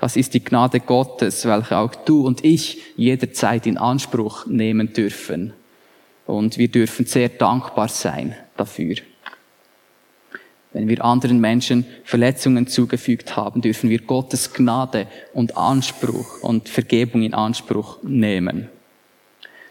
Das 0.00 0.16
ist 0.16 0.34
die 0.34 0.42
Gnade 0.42 0.80
Gottes, 0.80 1.44
welche 1.44 1.76
auch 1.76 1.94
du 1.94 2.26
und 2.26 2.44
ich 2.44 2.82
jederzeit 2.96 3.68
in 3.68 3.78
Anspruch 3.78 4.46
nehmen 4.46 4.92
dürfen. 4.92 5.52
Und 6.26 6.58
wir 6.58 6.68
dürfen 6.68 7.06
sehr 7.06 7.28
dankbar 7.28 7.86
sein 7.86 8.34
dafür. 8.56 8.96
Wenn 10.72 10.88
wir 10.88 11.04
anderen 11.04 11.38
Menschen 11.38 11.86
Verletzungen 12.04 12.66
zugefügt 12.66 13.36
haben, 13.36 13.60
dürfen 13.60 13.90
wir 13.90 14.00
Gottes 14.00 14.54
Gnade 14.54 15.06
und 15.34 15.56
Anspruch 15.56 16.42
und 16.42 16.68
Vergebung 16.68 17.22
in 17.22 17.34
Anspruch 17.34 18.02
nehmen. 18.02 18.68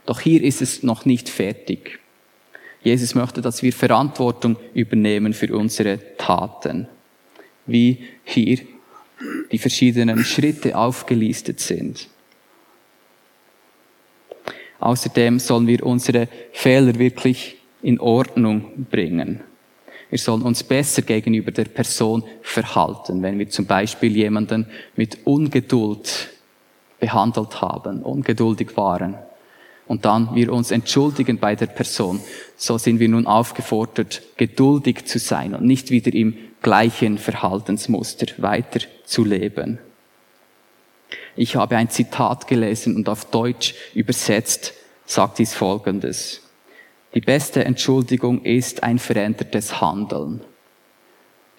Doch 0.05 0.19
hier 0.19 0.43
ist 0.43 0.61
es 0.61 0.83
noch 0.83 1.05
nicht 1.05 1.29
fertig. 1.29 1.99
Jesus 2.83 3.15
möchte, 3.15 3.41
dass 3.41 3.63
wir 3.63 3.73
Verantwortung 3.73 4.57
übernehmen 4.73 5.33
für 5.33 5.55
unsere 5.55 5.99
Taten, 6.17 6.87
wie 7.65 8.05
hier 8.23 8.59
die 9.51 9.59
verschiedenen 9.59 10.23
Schritte 10.23 10.75
aufgelistet 10.75 11.59
sind. 11.59 12.07
Außerdem 14.79 15.37
sollen 15.37 15.67
wir 15.67 15.85
unsere 15.85 16.27
Fehler 16.53 16.97
wirklich 16.97 17.57
in 17.83 17.99
Ordnung 17.99 18.87
bringen. 18.89 19.41
Wir 20.11 20.19
sollen 20.19 20.43
uns 20.43 20.61
besser 20.61 21.01
gegenüber 21.01 21.51
der 21.51 21.65
Person 21.65 22.23
verhalten, 22.41 23.23
wenn 23.23 23.39
wir 23.39 23.49
zum 23.49 23.65
Beispiel 23.65 24.15
jemanden 24.15 24.67
mit 24.95 25.25
Ungeduld 25.25 26.29
behandelt 26.99 27.61
haben, 27.61 28.03
ungeduldig 28.03 28.75
waren 28.77 29.15
und 29.87 30.05
dann 30.05 30.35
wir 30.35 30.53
uns 30.53 30.71
entschuldigen 30.71 31.39
bei 31.39 31.55
der 31.55 31.65
Person, 31.65 32.19
so 32.55 32.77
sind 32.77 32.99
wir 32.99 33.09
nun 33.09 33.25
aufgefordert, 33.25 34.21
geduldig 34.37 35.05
zu 35.05 35.17
sein 35.17 35.55
und 35.55 35.65
nicht 35.65 35.91
wieder 35.91 36.13
im 36.13 36.37
gleichen 36.61 37.17
Verhaltensmuster 37.17 38.27
weiter 38.37 38.81
zu 39.05 39.23
leben. 39.23 39.79
Ich 41.35 41.55
habe 41.55 41.77
ein 41.77 41.89
Zitat 41.89 42.47
gelesen 42.47 42.95
und 42.95 43.09
auf 43.09 43.25
Deutsch 43.31 43.75
übersetzt 43.93 44.73
sagt 45.05 45.39
dies 45.39 45.53
Folgendes. 45.53 46.41
Die 47.13 47.21
beste 47.21 47.65
Entschuldigung 47.65 48.43
ist 48.43 48.83
ein 48.83 48.97
verändertes 48.97 49.81
Handeln. 49.81 50.41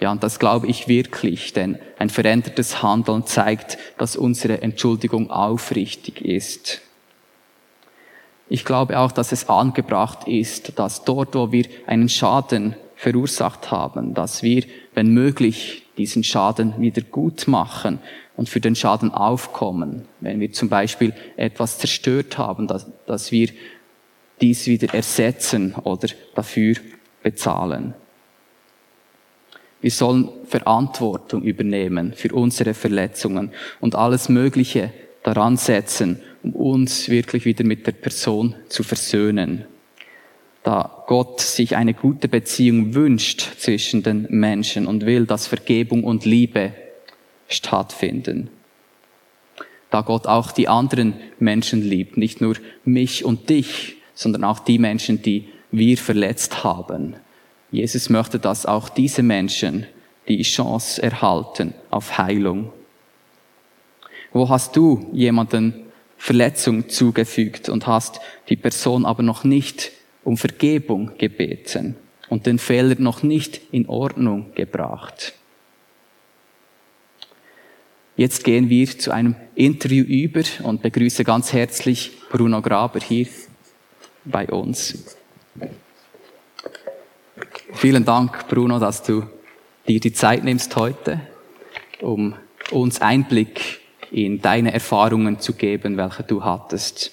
Ja, 0.01 0.11
und 0.11 0.23
das 0.23 0.39
glaube 0.39 0.67
ich 0.67 0.89
wirklich, 0.89 1.53
denn 1.53 1.79
ein 1.99 2.11
verändertes 2.11 2.83
Handeln 2.83 3.27
zeigt, 3.27 3.79
dass 3.99 4.17
unsere 4.17 4.63
Entschuldigung 4.63 5.31
aufrichtig 5.31 6.23
ist. 6.23 6.81
Ich 8.49 8.65
glaube 8.65 8.99
auch, 8.99 9.13
dass 9.13 9.31
es 9.31 9.49
angebracht 9.49 10.27
ist, 10.27 10.79
dass 10.79 11.05
dort, 11.05 11.35
wo 11.35 11.53
wir 11.53 11.67
einen 11.87 12.09
Schaden 12.09 12.75
verursacht 12.97 13.71
haben, 13.71 14.15
dass 14.15 14.43
wir, 14.43 14.65
wenn 14.95 15.13
möglich, 15.15 15.87
diesen 15.99 16.25
Schaden 16.25 16.81
wieder 16.81 17.03
gut 17.03 17.47
machen 17.47 17.99
und 18.37 18.49
für 18.49 18.61
den 18.61 18.75
Schaden 18.75 19.13
aufkommen. 19.13 20.07
Wenn 20.21 20.41
wir 20.41 20.53
zum 20.53 20.69
Beispiel 20.69 21.13
etwas 21.37 21.79
zerstört 21.79 22.39
haben, 22.39 22.67
dass, 22.67 22.91
dass 23.07 23.31
wir 23.31 23.51
dies 24.43 24.67
wieder 24.67 24.93
ersetzen 24.93 25.75
oder 25.75 26.09
dafür 26.35 26.75
bezahlen. 27.23 27.95
Wir 29.81 29.91
sollen 29.91 30.29
Verantwortung 30.47 31.43
übernehmen 31.43 32.13
für 32.15 32.35
unsere 32.35 32.75
Verletzungen 32.75 33.53
und 33.81 33.95
alles 33.95 34.29
Mögliche 34.29 34.93
daran 35.23 35.57
setzen, 35.57 36.21
um 36.43 36.55
uns 36.55 37.09
wirklich 37.09 37.45
wieder 37.45 37.65
mit 37.65 37.87
der 37.87 37.93
Person 37.93 38.55
zu 38.69 38.83
versöhnen. 38.83 39.65
Da 40.63 41.05
Gott 41.09 41.41
sich 41.41 41.77
eine 41.77 41.95
gute 41.95 42.29
Beziehung 42.29 42.95
wünscht 42.95 43.41
zwischen 43.59 44.03
den 44.03 44.27
Menschen 44.31 44.87
und 44.87 45.07
will, 45.07 45.27
dass 45.27 45.49
Vergebung 45.49 46.05
und 46.05 46.25
Liebe 46.25 46.73
stattfinden. 47.49 48.51
Da 49.91 50.03
Gott 50.03 50.27
auch 50.27 50.53
die 50.53 50.69
anderen 50.69 51.15
Menschen 51.39 51.83
liebt, 51.83 52.17
nicht 52.17 52.41
nur 52.41 52.55
mich 52.85 53.25
und 53.25 53.51
dich, 53.51 53.97
sondern 54.23 54.45
auch 54.45 54.61
die 54.61 54.79
Menschen, 54.79 55.21
die 55.23 55.49
wir 55.71 55.99
verletzt 55.99 56.65
haben. 56.65 57.17
Jesus 57.71 58.09
möchte, 58.11 58.39
dass 58.39 58.67
auch 58.67 58.89
diese 58.89 59.23
Menschen 59.23 59.87
die 60.29 60.43
Chance 60.43 61.03
erhalten 61.03 61.75
auf 61.91 62.19
Heilung. 62.19 62.73
Wo 64.33 64.49
hast 64.49 64.77
du 64.77 65.11
jemanden 65.13 65.75
Verletzung 66.17 66.89
zugefügt 66.89 67.69
und 67.69 67.87
hast 67.87 68.21
die 68.49 68.57
Person 68.57 69.05
aber 69.05 69.23
noch 69.23 69.45
nicht 69.45 69.91
um 70.23 70.37
Vergebung 70.37 71.13
gebeten 71.19 71.97
und 72.29 72.47
den 72.47 72.59
Fehler 72.59 72.95
noch 72.99 73.23
nicht 73.23 73.61
in 73.73 73.89
Ordnung 73.89 74.55
gebracht? 74.55 75.35
Jetzt 78.17 78.45
gehen 78.45 78.69
wir 78.69 78.87
zu 78.99 79.11
einem 79.11 79.35
Interview 79.55 80.05
über 80.05 80.43
und 80.63 80.83
begrüße 80.83 81.25
ganz 81.25 81.53
herzlich 81.53 82.13
Bruno 82.31 82.61
Graber 82.61 83.01
hier 83.01 83.27
bei 84.25 84.47
uns. 84.49 85.17
Vielen 87.75 88.05
Dank, 88.05 88.49
Bruno, 88.49 88.79
dass 88.79 89.03
du 89.03 89.25
dir 89.89 90.01
die 90.01 90.13
Zeit 90.13 90.45
nimmst 90.45 90.77
heute, 90.77 91.21
um 92.01 92.35
uns 92.71 93.01
Einblick 93.01 93.81
in 94.11 94.41
deine 94.41 94.73
Erfahrungen 94.73 95.41
zu 95.41 95.55
geben, 95.55 95.97
welche 95.97 96.23
du 96.23 96.45
hattest. 96.45 97.13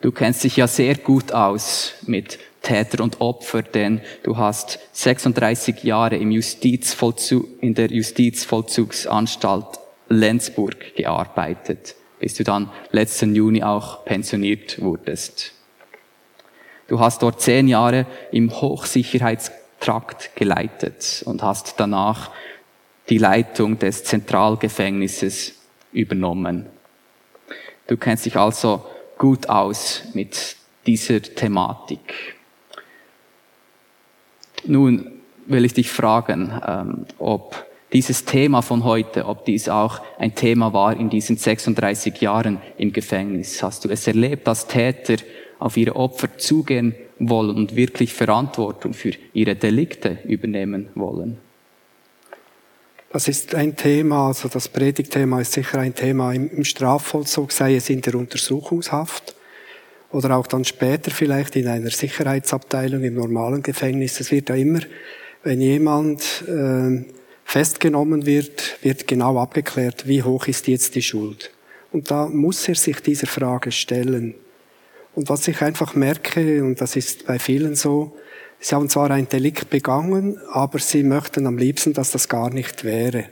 Du 0.00 0.10
kennst 0.10 0.42
dich 0.42 0.56
ja 0.56 0.66
sehr 0.66 0.96
gut 0.96 1.32
aus 1.32 1.94
mit 2.06 2.38
Täter 2.62 3.02
und 3.02 3.20
Opfer, 3.20 3.62
denn 3.62 4.00
du 4.22 4.36
hast 4.36 4.78
36 4.92 5.84
Jahre 5.84 6.16
im 6.16 6.30
Justizvollzug, 6.30 7.46
in 7.60 7.74
der 7.74 7.90
Justizvollzugsanstalt 7.90 9.78
Lenzburg 10.08 10.94
gearbeitet, 10.96 11.94
bis 12.18 12.34
du 12.34 12.44
dann 12.44 12.70
letzten 12.90 13.34
Juni 13.34 13.62
auch 13.62 14.04
pensioniert 14.04 14.80
wurdest. 14.80 15.51
Du 16.92 17.00
hast 17.00 17.22
dort 17.22 17.40
zehn 17.40 17.68
Jahre 17.68 18.04
im 18.32 18.50
Hochsicherheitstrakt 18.50 20.36
geleitet 20.36 21.22
und 21.24 21.42
hast 21.42 21.80
danach 21.80 22.30
die 23.08 23.16
Leitung 23.16 23.78
des 23.78 24.04
Zentralgefängnisses 24.04 25.54
übernommen. 25.94 26.66
Du 27.86 27.96
kennst 27.96 28.26
dich 28.26 28.36
also 28.36 28.84
gut 29.16 29.48
aus 29.48 30.02
mit 30.12 30.56
dieser 30.84 31.22
Thematik. 31.22 32.36
Nun 34.66 35.12
will 35.46 35.64
ich 35.64 35.72
dich 35.72 35.90
fragen, 35.90 36.60
ähm, 36.66 37.06
ob 37.18 37.64
dieses 37.94 38.26
Thema 38.26 38.60
von 38.60 38.84
heute, 38.84 39.24
ob 39.24 39.46
dies 39.46 39.70
auch 39.70 40.02
ein 40.18 40.34
Thema 40.34 40.74
war 40.74 40.94
in 40.94 41.08
diesen 41.08 41.38
36 41.38 42.20
Jahren 42.20 42.60
im 42.76 42.92
Gefängnis. 42.92 43.62
Hast 43.62 43.86
du 43.86 43.88
es 43.88 44.06
erlebt, 44.06 44.46
dass 44.46 44.66
Täter 44.66 45.16
auf 45.62 45.76
ihre 45.76 45.96
Opfer 45.96 46.38
zugehen 46.38 46.94
wollen 47.18 47.56
und 47.56 47.76
wirklich 47.76 48.12
Verantwortung 48.12 48.94
für 48.94 49.12
ihre 49.32 49.54
Delikte 49.54 50.18
übernehmen 50.24 50.88
wollen. 50.94 51.38
Das 53.12 53.28
ist 53.28 53.54
ein 53.54 53.76
Thema, 53.76 54.28
also 54.28 54.48
das 54.48 54.68
Predigtthema 54.68 55.40
ist 55.40 55.52
sicher 55.52 55.78
ein 55.78 55.94
Thema 55.94 56.32
im 56.32 56.64
Strafvollzug, 56.64 57.52
sei 57.52 57.76
es 57.76 57.90
in 57.90 58.00
der 58.00 58.14
Untersuchungshaft 58.14 59.36
oder 60.10 60.36
auch 60.36 60.46
dann 60.46 60.64
später 60.64 61.10
vielleicht 61.10 61.54
in 61.56 61.68
einer 61.68 61.90
Sicherheitsabteilung 61.90 63.02
im 63.04 63.14
normalen 63.14 63.62
Gefängnis. 63.62 64.18
Es 64.18 64.30
wird 64.30 64.48
ja 64.48 64.54
immer, 64.54 64.80
wenn 65.42 65.60
jemand 65.60 66.44
äh, 66.48 67.04
festgenommen 67.44 68.26
wird, 68.26 68.78
wird 68.82 69.06
genau 69.06 69.38
abgeklärt, 69.38 70.08
wie 70.08 70.22
hoch 70.22 70.46
ist 70.46 70.66
jetzt 70.66 70.94
die 70.94 71.02
Schuld. 71.02 71.50
Und 71.92 72.10
da 72.10 72.28
muss 72.28 72.66
er 72.66 72.74
sich 72.74 73.00
dieser 73.00 73.26
Frage 73.26 73.72
stellen. 73.72 74.34
Und 75.14 75.28
was 75.28 75.46
ich 75.48 75.60
einfach 75.60 75.94
merke, 75.94 76.64
und 76.64 76.80
das 76.80 76.96
ist 76.96 77.26
bei 77.26 77.38
vielen 77.38 77.74
so, 77.74 78.16
sie 78.60 78.74
haben 78.74 78.88
zwar 78.88 79.10
ein 79.10 79.28
Delikt 79.28 79.70
begangen, 79.70 80.38
aber 80.50 80.78
sie 80.78 81.02
möchten 81.02 81.46
am 81.46 81.58
liebsten, 81.58 81.92
dass 81.92 82.10
das 82.10 82.28
gar 82.28 82.50
nicht 82.50 82.84
wäre. 82.84 83.26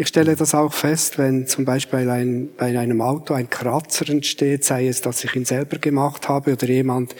Ich 0.00 0.06
stelle 0.06 0.36
das 0.36 0.54
auch 0.54 0.72
fest, 0.72 1.18
wenn 1.18 1.48
zum 1.48 1.64
Beispiel 1.64 2.08
ein, 2.08 2.50
bei 2.56 2.78
einem 2.78 3.00
Auto 3.00 3.34
ein 3.34 3.50
Kratzer 3.50 4.08
entsteht, 4.08 4.62
sei 4.62 4.86
es, 4.86 5.00
dass 5.00 5.24
ich 5.24 5.34
ihn 5.34 5.44
selber 5.44 5.78
gemacht 5.78 6.28
habe 6.28 6.52
oder 6.52 6.68
jemand 6.68 7.16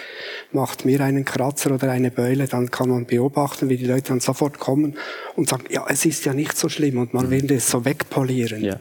macht 0.53 0.85
mir 0.85 1.01
einen 1.01 1.25
Kratzer 1.25 1.73
oder 1.73 1.91
eine 1.91 2.13
Beule, 2.13 2.47
dann 2.47 2.71
kann 2.71 2.89
man 2.89 3.05
beobachten, 3.05 3.69
wie 3.69 3.77
die 3.77 3.87
Leute 3.87 4.11
dann 4.11 4.21
sofort 4.21 4.61
kommen 4.61 4.97
und 5.35 5.49
sagen, 5.49 5.65
ja, 5.71 5.87
es 5.89 6.07
ist 6.07 6.25
ja 6.25 6.33
nicht 6.35 6.57
so 6.57 6.69
schlimm 6.69 6.99
und 6.99 7.15
man 7.15 7.27
mhm. 7.27 7.31
will 7.31 7.53
es 7.53 7.69
so 7.69 7.85
wegpolieren. 7.85 8.63
Ja. 8.63 8.79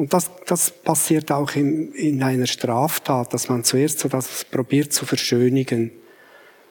Und 0.00 0.14
das, 0.14 0.30
das 0.46 0.70
passiert 0.70 1.30
auch 1.30 1.54
in, 1.56 1.92
in 1.92 2.22
einer 2.22 2.46
Straftat, 2.46 3.34
dass 3.34 3.50
man 3.50 3.64
zuerst 3.64 3.98
so 3.98 4.08
das 4.08 4.46
probiert 4.46 4.94
zu 4.94 5.04
verschönigen. 5.04 5.90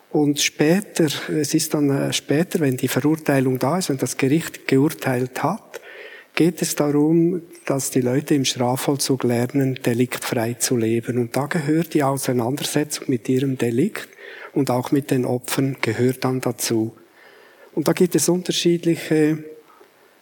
Und 0.09 0.39
später, 0.39 1.05
es 1.29 1.53
ist 1.53 1.75
dann 1.75 1.91
äh, 1.91 2.11
später, 2.11 2.59
wenn 2.59 2.75
die 2.75 2.87
Verurteilung 2.87 3.59
da 3.59 3.77
ist, 3.77 3.89
wenn 3.89 3.99
das 3.99 4.17
Gericht 4.17 4.67
geurteilt 4.67 5.43
hat, 5.43 5.79
geht 6.33 6.63
es 6.63 6.73
darum, 6.73 7.43
dass 7.67 7.91
die 7.91 8.01
Leute 8.01 8.33
im 8.33 8.45
Strafvollzug 8.45 9.23
lernen, 9.23 9.75
deliktfrei 9.75 10.55
zu 10.55 10.75
leben. 10.75 11.19
Und 11.19 11.35
da 11.35 11.45
gehört 11.45 11.93
die 11.93 12.01
Auseinandersetzung 12.01 13.05
mit 13.09 13.29
ihrem 13.29 13.59
Delikt 13.59 14.09
und 14.53 14.71
auch 14.71 14.91
mit 14.91 15.11
den 15.11 15.25
Opfern 15.25 15.77
gehört 15.81 16.23
dann 16.23 16.41
dazu. 16.41 16.95
Und 17.75 17.87
da 17.87 17.93
gibt 17.93 18.15
es 18.15 18.27
unterschiedliche 18.27 19.43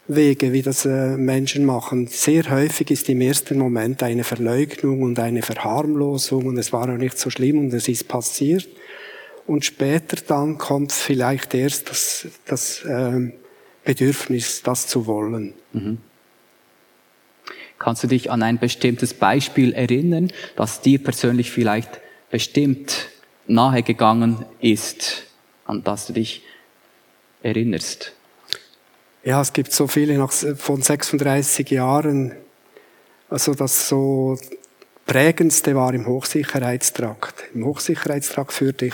Wege, 0.08 0.53
wie 0.53 0.62
das 0.62 0.86
äh, 0.86 1.18
Menschen 1.18 1.66
machen. 1.66 2.08
Sehr 2.08 2.49
häufig 2.49 2.91
ist 2.91 3.10
im 3.10 3.22
ersten 3.22 3.58
Moment 3.58 4.01
eine 4.03 4.24
Verleugnung 4.24 5.01
und 5.01 5.20
eine 5.20 5.41
Verharmlosung 5.41 6.45
und 6.45 6.58
es 6.58 6.72
war 6.72 6.89
auch 6.89 6.97
nicht 6.97 7.18
so 7.18 7.30
schlimm 7.30 7.60
und 7.60 7.74
es 7.74 7.88
ist 7.88 8.08
passiert. 8.08 8.68
Und 9.45 9.66
später 9.66 10.18
dann 10.28 10.58
kommt 10.58 10.91
vielleicht 10.91 11.53
erst 11.53 11.89
das, 11.89 12.28
das 12.45 12.84
äh, 12.84 13.32
Bedürfnis, 13.84 14.64
das 14.64 14.88
zu 14.88 15.08
wollen. 15.08 15.53
Mhm. 15.74 15.97
Kannst 17.80 18.03
du 18.03 18.08
dich 18.08 18.32
an 18.32 18.43
ein 18.43 18.60
bestimmtes 18.60 19.14
Beispiel 19.14 19.74
erinnern, 19.74 20.32
das 20.55 20.82
dir 20.82 21.03
persönlich 21.03 21.51
vielleicht 21.51 22.01
bestimmt 22.32 23.10
nahe 23.45 23.84
gegangen 23.84 24.45
ist, 24.60 25.28
an 25.66 25.84
das 25.84 26.08
du 26.08 26.14
dich 26.14 26.41
erinnerst? 27.43 28.16
Ja, 29.28 29.41
es 29.41 29.51
gibt 29.51 29.73
so 29.73 29.88
viele 29.88 30.17
nach, 30.17 30.32
von 30.32 30.82
36 30.82 31.69
Jahren. 31.69 32.32
Also 33.30 33.53
das 33.55 33.89
so 33.89 34.38
prägendste 35.05 35.75
war 35.75 35.93
im 35.93 36.07
Hochsicherheitstrakt. 36.07 37.43
Im 37.53 37.65
Hochsicherheitstrakt 37.65 38.53
führte 38.53 38.86
ich 38.86 38.93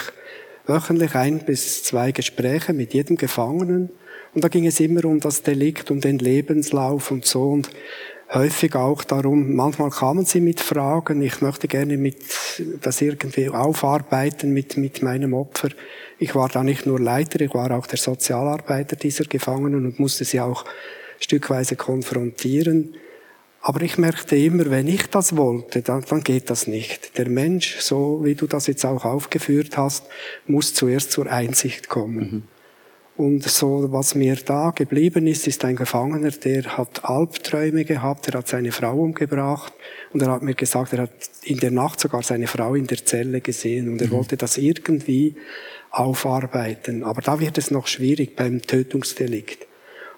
wöchentlich 0.65 1.13
ein 1.13 1.45
bis 1.45 1.83
zwei 1.83 2.11
Gespräche 2.11 2.73
mit 2.73 2.95
jedem 2.95 3.15
Gefangenen. 3.15 3.91
Und 4.33 4.43
da 4.43 4.47
ging 4.47 4.65
es 4.65 4.79
immer 4.79 5.05
um 5.05 5.19
das 5.19 5.43
Delikt, 5.43 5.91
um 5.91 6.01
den 6.01 6.17
Lebenslauf 6.17 7.11
und 7.11 7.27
so. 7.27 7.51
Und 7.51 7.69
häufig 8.33 8.75
auch 8.75 9.03
darum, 9.03 9.55
manchmal 9.55 9.89
kamen 9.89 10.25
sie 10.25 10.41
mit 10.41 10.59
Fragen, 10.59 11.21
ich 11.21 11.41
möchte 11.41 11.67
gerne 11.67 11.97
mit, 11.97 12.17
das 12.81 13.01
irgendwie 13.01 13.49
aufarbeiten 13.49 14.53
mit, 14.53 14.77
mit 14.77 15.01
meinem 15.01 15.33
Opfer. 15.33 15.69
Ich 16.19 16.33
war 16.35 16.49
da 16.49 16.63
nicht 16.63 16.85
nur 16.85 16.99
Leiter, 16.99 17.41
ich 17.41 17.53
war 17.53 17.71
auch 17.71 17.87
der 17.87 17.99
Sozialarbeiter 17.99 18.95
dieser 18.95 19.25
Gefangenen 19.25 19.85
und 19.85 19.99
musste 19.99 20.25
sie 20.25 20.41
auch 20.41 20.65
stückweise 21.19 21.75
konfrontieren. 21.75 22.95
Aber 23.61 23.81
ich 23.81 23.97
merkte 23.97 24.35
immer, 24.35 24.69
wenn 24.69 24.87
ich 24.87 25.07
das 25.09 25.37
wollte, 25.37 25.81
dann, 25.81 26.03
dann 26.09 26.21
geht 26.21 26.49
das 26.49 26.67
nicht. 26.67 27.17
Der 27.17 27.29
Mensch, 27.29 27.77
so 27.79 28.19
wie 28.23 28.35
du 28.35 28.45
das 28.45 28.67
jetzt 28.67 28.85
auch 28.85 29.05
aufgeführt 29.05 29.77
hast, 29.77 30.05
muss 30.47 30.73
zuerst 30.73 31.13
zur 31.13 31.31
Einsicht 31.31 31.87
kommen. 31.87 32.17
Mhm. 32.17 32.43
Und 33.15 33.43
so, 33.43 33.91
was 33.91 34.15
mir 34.15 34.35
da 34.35 34.71
geblieben 34.71 35.27
ist, 35.27 35.47
ist 35.47 35.63
ein 35.65 35.75
Gefangener, 35.75 36.31
der 36.31 36.77
hat 36.77 37.05
Albträume 37.05 37.85
gehabt, 37.85 38.27
er 38.27 38.39
hat 38.39 38.47
seine 38.47 38.71
Frau 38.71 38.97
umgebracht 38.97 39.71
und 40.13 40.21
er 40.23 40.31
hat 40.31 40.41
mir 40.41 40.55
gesagt, 40.55 40.93
er 40.93 41.03
hat 41.03 41.11
in 41.43 41.59
der 41.59 41.69
Nacht 41.69 41.99
sogar 41.99 42.23
seine 42.23 42.47
Frau 42.47 42.73
in 42.73 42.87
der 42.87 43.05
Zelle 43.05 43.41
gesehen 43.41 43.87
und 43.89 44.01
er 44.01 44.07
mhm. 44.07 44.13
wollte 44.13 44.35
das 44.35 44.57
irgendwie 44.57 45.35
aufarbeiten. 45.91 47.03
Aber 47.03 47.21
da 47.21 47.39
wird 47.39 47.59
es 47.59 47.69
noch 47.69 47.85
schwierig 47.85 48.35
beim 48.35 48.63
Tötungsdelikt. 48.63 49.67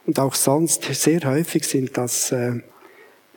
Und 0.06 0.18
auch 0.20 0.34
sonst, 0.34 0.84
sehr 0.84 1.22
häufig 1.26 1.66
sind 1.66 1.98
das, 1.98 2.32
äh, 2.32 2.62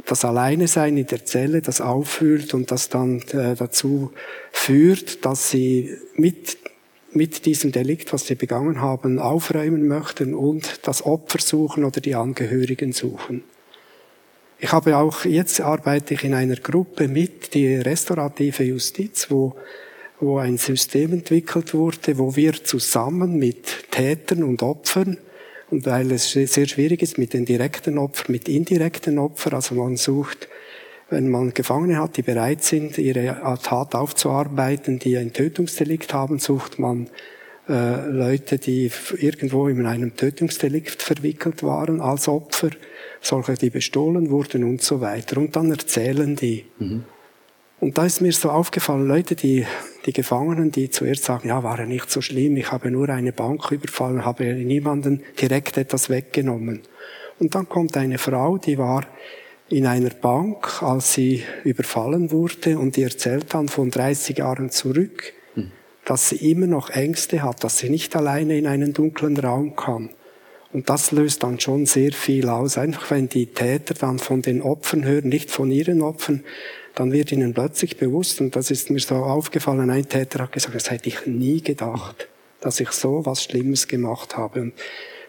das 0.07 0.25
Alleine 0.25 0.69
sein 0.69 0.97
in 0.97 1.07
der 1.07 1.25
Zelle, 1.25 1.63
das 1.63 1.81
auffühlt 1.81 2.55
und 2.55 2.71
das 2.71 2.91
dann 2.91 3.23
äh, 3.33 3.57
dazu 3.57 4.13
führt, 4.53 5.25
dass 5.25 5.51
sie 5.51 5.97
mit 6.15 6.59
mit 7.13 7.47
diesem 7.47 7.73
Delikt, 7.73 8.13
was 8.13 8.27
sie 8.27 8.35
begangen 8.35 8.81
haben, 8.81 9.19
aufräumen 9.19 9.89
möchten 9.89 10.35
und 10.35 10.81
das 10.87 11.05
Opfer 11.05 11.41
suchen 11.41 11.85
oder 11.85 12.01
die 12.01 12.15
Angehörigen 12.15 12.93
suchen. 12.93 13.45
Ich 14.59 14.73
habe 14.73 14.97
auch, 14.97 15.25
jetzt 15.25 15.61
arbeite 15.61 16.15
ich 16.15 16.25
in 16.25 16.35
einer 16.35 16.57
Gruppe 16.57 17.09
mit, 17.09 17.55
die 17.55 17.77
restaurative 17.77 18.65
Justiz, 18.65 19.31
wo, 19.31 19.55
wo 20.21 20.39
ein 20.39 20.59
System 20.59 21.13
entwickelt 21.13 21.75
wurde, 21.75 22.19
wo 22.19 22.35
wir 22.35 22.65
zusammen 22.65 23.39
mit 23.39 23.91
Tätern 23.91 24.43
und 24.43 24.63
Opfern, 24.63 25.17
und 25.71 25.85
weil 25.85 26.13
es 26.13 26.33
sehr 26.33 26.67
schwierig 26.67 27.03
ist 27.03 27.19
mit 27.19 27.35
den 27.35 27.45
direkten 27.45 27.99
Opfern, 27.99 28.33
mit 28.33 28.49
indirekten 28.49 29.19
Opfern, 29.19 29.55
also 29.55 29.75
man 29.75 29.97
sucht 29.97 30.49
wenn 31.11 31.29
man 31.29 31.55
Gefangene 31.55 31.99
hat, 31.99 32.17
die 32.17 32.23
bereit 32.23 32.63
sind, 32.63 32.99
ihre 32.99 33.59
Tat 33.63 33.95
aufzuarbeiten, 33.95 34.99
die 34.99 35.17
ein 35.17 35.33
Tötungsdelikt 35.33 36.13
haben, 36.13 36.39
sucht 36.39 36.79
man 36.79 37.09
äh, 37.69 38.07
Leute, 38.07 38.59
die 38.59 38.91
irgendwo 39.17 39.69
in 39.69 39.87
einem 39.87 40.17
Tötungsdelikt 40.17 41.03
verwickelt 41.03 41.63
waren 41.63 42.01
als 42.01 42.29
Opfer, 42.29 42.71
solche, 43.21 43.55
die 43.55 43.71
bestohlen 43.71 44.31
wurden 44.31 44.65
und 44.65 44.83
so 44.83 45.01
weiter. 45.01 45.39
Und 45.39 45.57
dann 45.57 45.71
erzählen 45.71 46.37
die. 46.37 46.65
Mhm. 46.79 47.05
Und 47.81 47.97
da 47.97 48.07
ist 48.07 48.21
mir 48.21 48.33
so 48.33 48.51
aufgefallen, 48.51 49.07
Leute, 49.07 49.37
die, 49.37 49.65
die 50.05 50.13
Gefangenen, 50.13 50.73
die 50.73 50.91
zuerst 50.91 51.25
sagen, 51.25 51.49
ja, 51.49 51.63
war 51.63 51.79
ja 51.79 51.87
nicht 51.87 52.11
so 52.11 52.21
schlimm, 52.21 52.57
ich 52.57 52.73
habe 52.73 52.91
nur 52.91 53.09
eine 53.09 53.33
Bank 53.33 53.71
überfallen, 53.71 54.25
habe 54.25 54.45
niemanden 54.55 55.23
direkt 55.41 55.77
etwas 55.79 56.11
weggenommen. 56.11 56.81
Und 57.39 57.55
dann 57.55 57.69
kommt 57.69 57.97
eine 57.97 58.19
Frau, 58.19 58.59
die 58.59 58.79
war 58.79 59.07
in 59.69 59.87
einer 59.87 60.11
Bank, 60.11 60.83
als 60.83 61.14
sie 61.14 61.43
überfallen 61.64 62.31
wurde 62.31 62.79
und 62.79 62.97
die 62.97 63.03
erzählt 63.03 63.53
dann 63.55 63.69
von 63.69 63.91
30 63.91 64.39
Jahren 64.39 64.71
zurück, 64.71 65.33
hm. 65.55 65.71
dass 66.05 66.31
sie 66.31 66.51
immer 66.51 66.66
noch 66.66 66.91
Ängste 66.91 67.43
hat, 67.43 67.64
dass 67.64 67.79
sie 67.79 67.91
nicht 67.91 68.16
alleine 68.16 68.57
in 68.57 68.66
einen 68.66 68.93
dunklen 68.93 69.37
Raum 69.37 69.77
kann. 69.77 70.11
Und 70.73 70.91
das 70.91 71.12
löst 71.12 71.43
dann 71.43 71.61
schon 71.61 71.87
sehr 71.87 72.12
viel 72.12 72.49
aus. 72.49 72.77
Einfach 72.77 73.11
wenn 73.11 73.29
die 73.29 73.47
Täter 73.47 73.95
dann 73.95 74.19
von 74.19 74.43
den 74.43 74.61
Opfern 74.61 75.05
hören, 75.05 75.29
nicht 75.29 75.51
von 75.51 75.71
ihren 75.71 76.03
Opfern, 76.03 76.45
dann 76.95 77.12
wird 77.12 77.33
ihnen 77.33 77.55
plötzlich 77.55 77.97
bewusst, 77.97 78.41
und 78.41 78.57
das 78.57 78.71
ist 78.71 78.91
mir 78.91 78.99
so 78.99 79.16
aufgefallen, 79.16 79.89
ein 79.89 80.09
Täter 80.09 80.41
hat 80.41 80.53
gesagt, 80.53 80.75
das 80.75 80.91
hätte 80.91 81.09
ich 81.09 81.27
nie 81.27 81.62
gedacht, 81.62 82.29
dass 82.61 82.81
ich 82.81 82.91
so 82.91 83.25
was 83.25 83.45
Schlimmes 83.45 83.87
gemacht 83.89 84.37
habe. 84.37 84.62
Und 84.62 84.73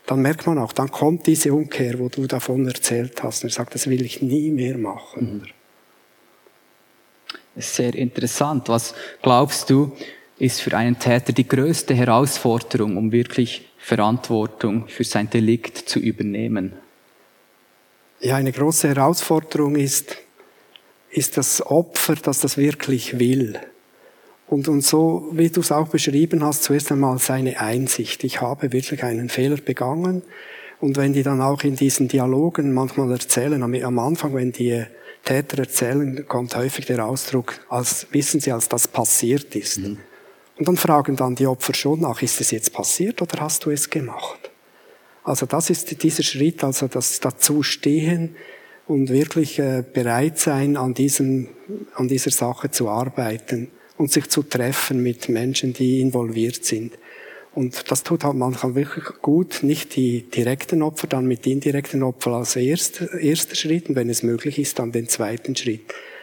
dann 0.10 0.24
merkt 0.24 0.48
man 0.48 0.58
auch, 0.58 0.74
dann 0.74 0.90
kommt 0.90 1.28
diese 1.28 1.54
Umkehr, 1.54 2.00
wo 2.00 2.10
du 2.10 2.26
davon 2.26 2.66
erzählt 2.66 3.22
hast. 3.22 3.44
Und 3.44 3.52
er 3.52 3.54
sagt, 3.54 3.76
das 3.76 3.88
will 3.88 4.04
ich 4.04 4.24
nie 4.24 4.50
mehr 4.50 4.76
machen. 4.76 5.44
Mhm. 7.56 7.62
Sehr 7.62 7.94
interessant. 7.94 8.70
Was 8.70 8.96
glaubst 9.22 9.70
du, 9.70 9.96
ist 10.40 10.62
für 10.62 10.76
einen 10.76 10.98
Täter 10.98 11.32
die 11.32 11.48
größte 11.48 11.94
Herausforderung, 11.94 12.98
um 12.98 13.12
wirklich 13.12 13.70
Verantwortung 13.78 14.88
für 14.88 15.04
sein 15.04 15.30
Delikt 15.30 15.78
zu 15.78 16.00
übernehmen? 16.00 16.74
Ja, 18.20 18.38
eine 18.38 18.52
große 18.52 18.88
Herausforderung 18.88 19.76
ist, 19.76 20.18
ist 21.12 21.38
das 21.38 21.64
Opfer, 21.64 22.16
das 22.16 22.40
das 22.40 22.58
wirklich 22.58 23.20
will. 23.20 23.60
Und, 24.50 24.68
und 24.68 24.82
so, 24.82 25.30
wie 25.32 25.50
du 25.50 25.62
es 25.62 25.72
auch 25.72 25.90
beschrieben 25.90 26.44
hast, 26.44 26.64
zuerst 26.64 26.92
einmal 26.92 27.20
seine 27.20 27.60
Einsicht. 27.60 28.24
Ich 28.24 28.42
habe 28.42 28.72
wirklich 28.72 29.04
einen 29.04 29.30
Fehler 29.30 29.58
begangen. 29.58 30.24
Und 30.80 30.98
wenn 30.98 31.14
die 31.14 31.22
dann 31.22 31.40
auch 31.42 31.64
in 31.64 31.76
diesen 31.76 32.08
Dialogen 32.08 32.74
manchmal 32.74 33.12
erzählen, 33.12 33.62
am 33.62 34.00
Anfang, 34.00 34.34
wenn 34.34 34.52
die 34.52 34.86
Täter 35.24 35.60
erzählen, 35.60 36.26
kommt 36.28 36.56
häufig 36.56 36.86
der 36.88 37.06
Ausdruck, 37.06 37.60
als 37.70 38.08
wissen 38.12 38.40
sie, 38.40 38.52
als 38.52 38.70
das 38.70 38.88
passiert 38.88 39.56
ist. 39.56 39.80
Mhm. 39.80 40.00
Und 40.58 40.68
dann 40.68 40.78
fragen 40.78 41.16
dann 41.16 41.36
die 41.36 41.46
Opfer 41.46 41.76
schon 41.76 42.02
nach, 42.02 42.22
ist 42.22 42.42
es 42.42 42.50
jetzt 42.52 42.74
passiert 42.74 43.22
oder 43.22 43.40
hast 43.42 43.66
du 43.66 43.70
es 43.70 43.90
gemacht? 43.90 44.50
Also 45.24 45.46
das 45.46 45.70
ist 45.70 46.02
dieser 46.02 46.24
Schritt, 46.24 46.64
also 46.64 46.88
das 46.88 47.20
Dazustehen 47.20 48.36
und 48.88 49.10
wirklich 49.10 49.60
äh, 49.60 49.84
bereit 49.94 50.40
sein, 50.40 50.76
an 50.76 50.96
diesem, 50.96 51.50
an 51.94 52.08
dieser 52.08 52.32
Sache 52.32 52.72
zu 52.72 52.90
arbeiten 52.90 53.70
und 54.00 54.12
sich 54.12 54.30
zu 54.30 54.44
treffen 54.44 55.04
mit 55.04 55.30
Menschen, 55.30 55.74
die 55.74 56.00
involviert 56.00 56.66
sind. 56.66 56.94
Und 57.54 57.92
das 57.92 58.04
tut 58.04 58.24
halt 58.24 58.36
manchmal 58.36 58.74
wirklich 58.76 59.04
gut, 59.22 59.60
nicht 59.62 59.96
die 59.96 60.22
direkten 60.22 60.82
Opfer, 60.82 61.08
dann 61.08 61.26
mit 61.26 61.46
indirekten 61.46 62.02
Opfern 62.04 62.36
als 62.36 62.56
erster, 62.56 63.20
erster 63.20 63.56
Schritt 63.56 63.90
und 63.90 63.96
wenn 63.96 64.10
es 64.10 64.24
möglich 64.24 64.58
ist, 64.58 64.80
dann 64.80 64.94
den 64.94 65.10
zweiten 65.10 65.56
Schritt. 65.56 65.82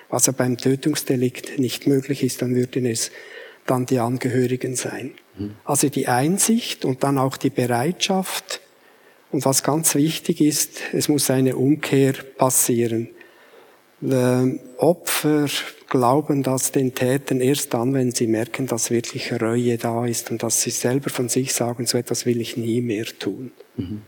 Was 0.08 0.26
ja 0.26 0.32
beim 0.32 0.56
Tötungsdelikt 0.56 1.58
nicht 1.58 1.86
möglich 1.86 2.22
ist, 2.22 2.40
dann 2.40 2.54
würden 2.54 2.86
es 2.86 3.10
dann 3.66 3.84
die 3.84 3.98
Angehörigen 3.98 4.74
sein. 4.74 5.12
Mhm. 5.36 5.56
Also 5.64 5.90
die 5.90 6.08
Einsicht 6.08 6.84
und 6.86 7.02
dann 7.02 7.18
auch 7.18 7.36
die 7.36 7.50
Bereitschaft. 7.50 8.62
Und 9.32 9.44
was 9.44 9.62
ganz 9.62 9.94
wichtig 9.96 10.40
ist, 10.40 10.80
es 10.92 11.08
muss 11.08 11.28
eine 11.28 11.56
Umkehr 11.56 12.14
passieren. 12.38 13.10
Ähm, 14.02 14.60
Opfer 14.78 15.48
glauben 15.88 16.42
das 16.42 16.72
den 16.72 16.94
Tätern 16.94 17.40
erst 17.40 17.74
dann, 17.74 17.94
wenn 17.94 18.12
sie 18.12 18.26
merken, 18.26 18.66
dass 18.66 18.90
wirklich 18.90 19.32
Reue 19.40 19.78
da 19.78 20.06
ist 20.06 20.30
und 20.30 20.42
dass 20.42 20.62
sie 20.62 20.70
selber 20.70 21.10
von 21.10 21.28
sich 21.28 21.52
sagen, 21.52 21.86
so 21.86 21.96
etwas 21.98 22.26
will 22.26 22.40
ich 22.40 22.56
nie 22.56 22.80
mehr 22.80 23.06
tun. 23.06 23.52
Mhm. 23.76 24.02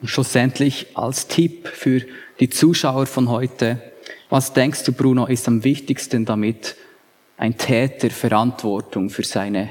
Und 0.00 0.08
schlussendlich 0.08 0.96
als 0.96 1.28
Tipp 1.28 1.68
für 1.68 2.02
die 2.40 2.48
Zuschauer 2.48 3.06
von 3.06 3.28
heute, 3.28 3.82
was 4.30 4.52
denkst 4.52 4.84
du, 4.84 4.92
Bruno, 4.92 5.26
ist 5.26 5.46
am 5.46 5.62
wichtigsten, 5.62 6.24
damit 6.24 6.76
ein 7.36 7.58
Täter 7.58 8.10
Verantwortung 8.10 9.10
für 9.10 9.24
seine 9.24 9.70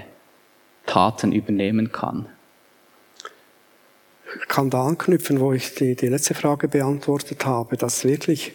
Taten 0.86 1.32
übernehmen 1.32 1.92
kann? 1.92 2.28
Ich 4.40 4.48
kann 4.48 4.70
da 4.70 4.86
anknüpfen, 4.86 5.40
wo 5.40 5.54
ich 5.54 5.74
die, 5.74 5.96
die 5.96 6.08
letzte 6.08 6.36
Frage 6.36 6.68
beantwortet 6.68 7.46
habe, 7.46 7.78
dass 7.78 8.04
wirklich 8.04 8.54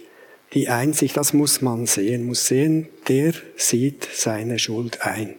die 0.55 0.69
Einsicht, 0.69 1.17
das 1.17 1.33
muss 1.33 1.61
man 1.61 1.87
sehen, 1.87 2.27
muss 2.27 2.47
sehen, 2.47 2.89
der 3.09 3.35
sieht 3.57 4.09
seine 4.13 4.59
Schuld 4.59 5.03
ein. 5.03 5.35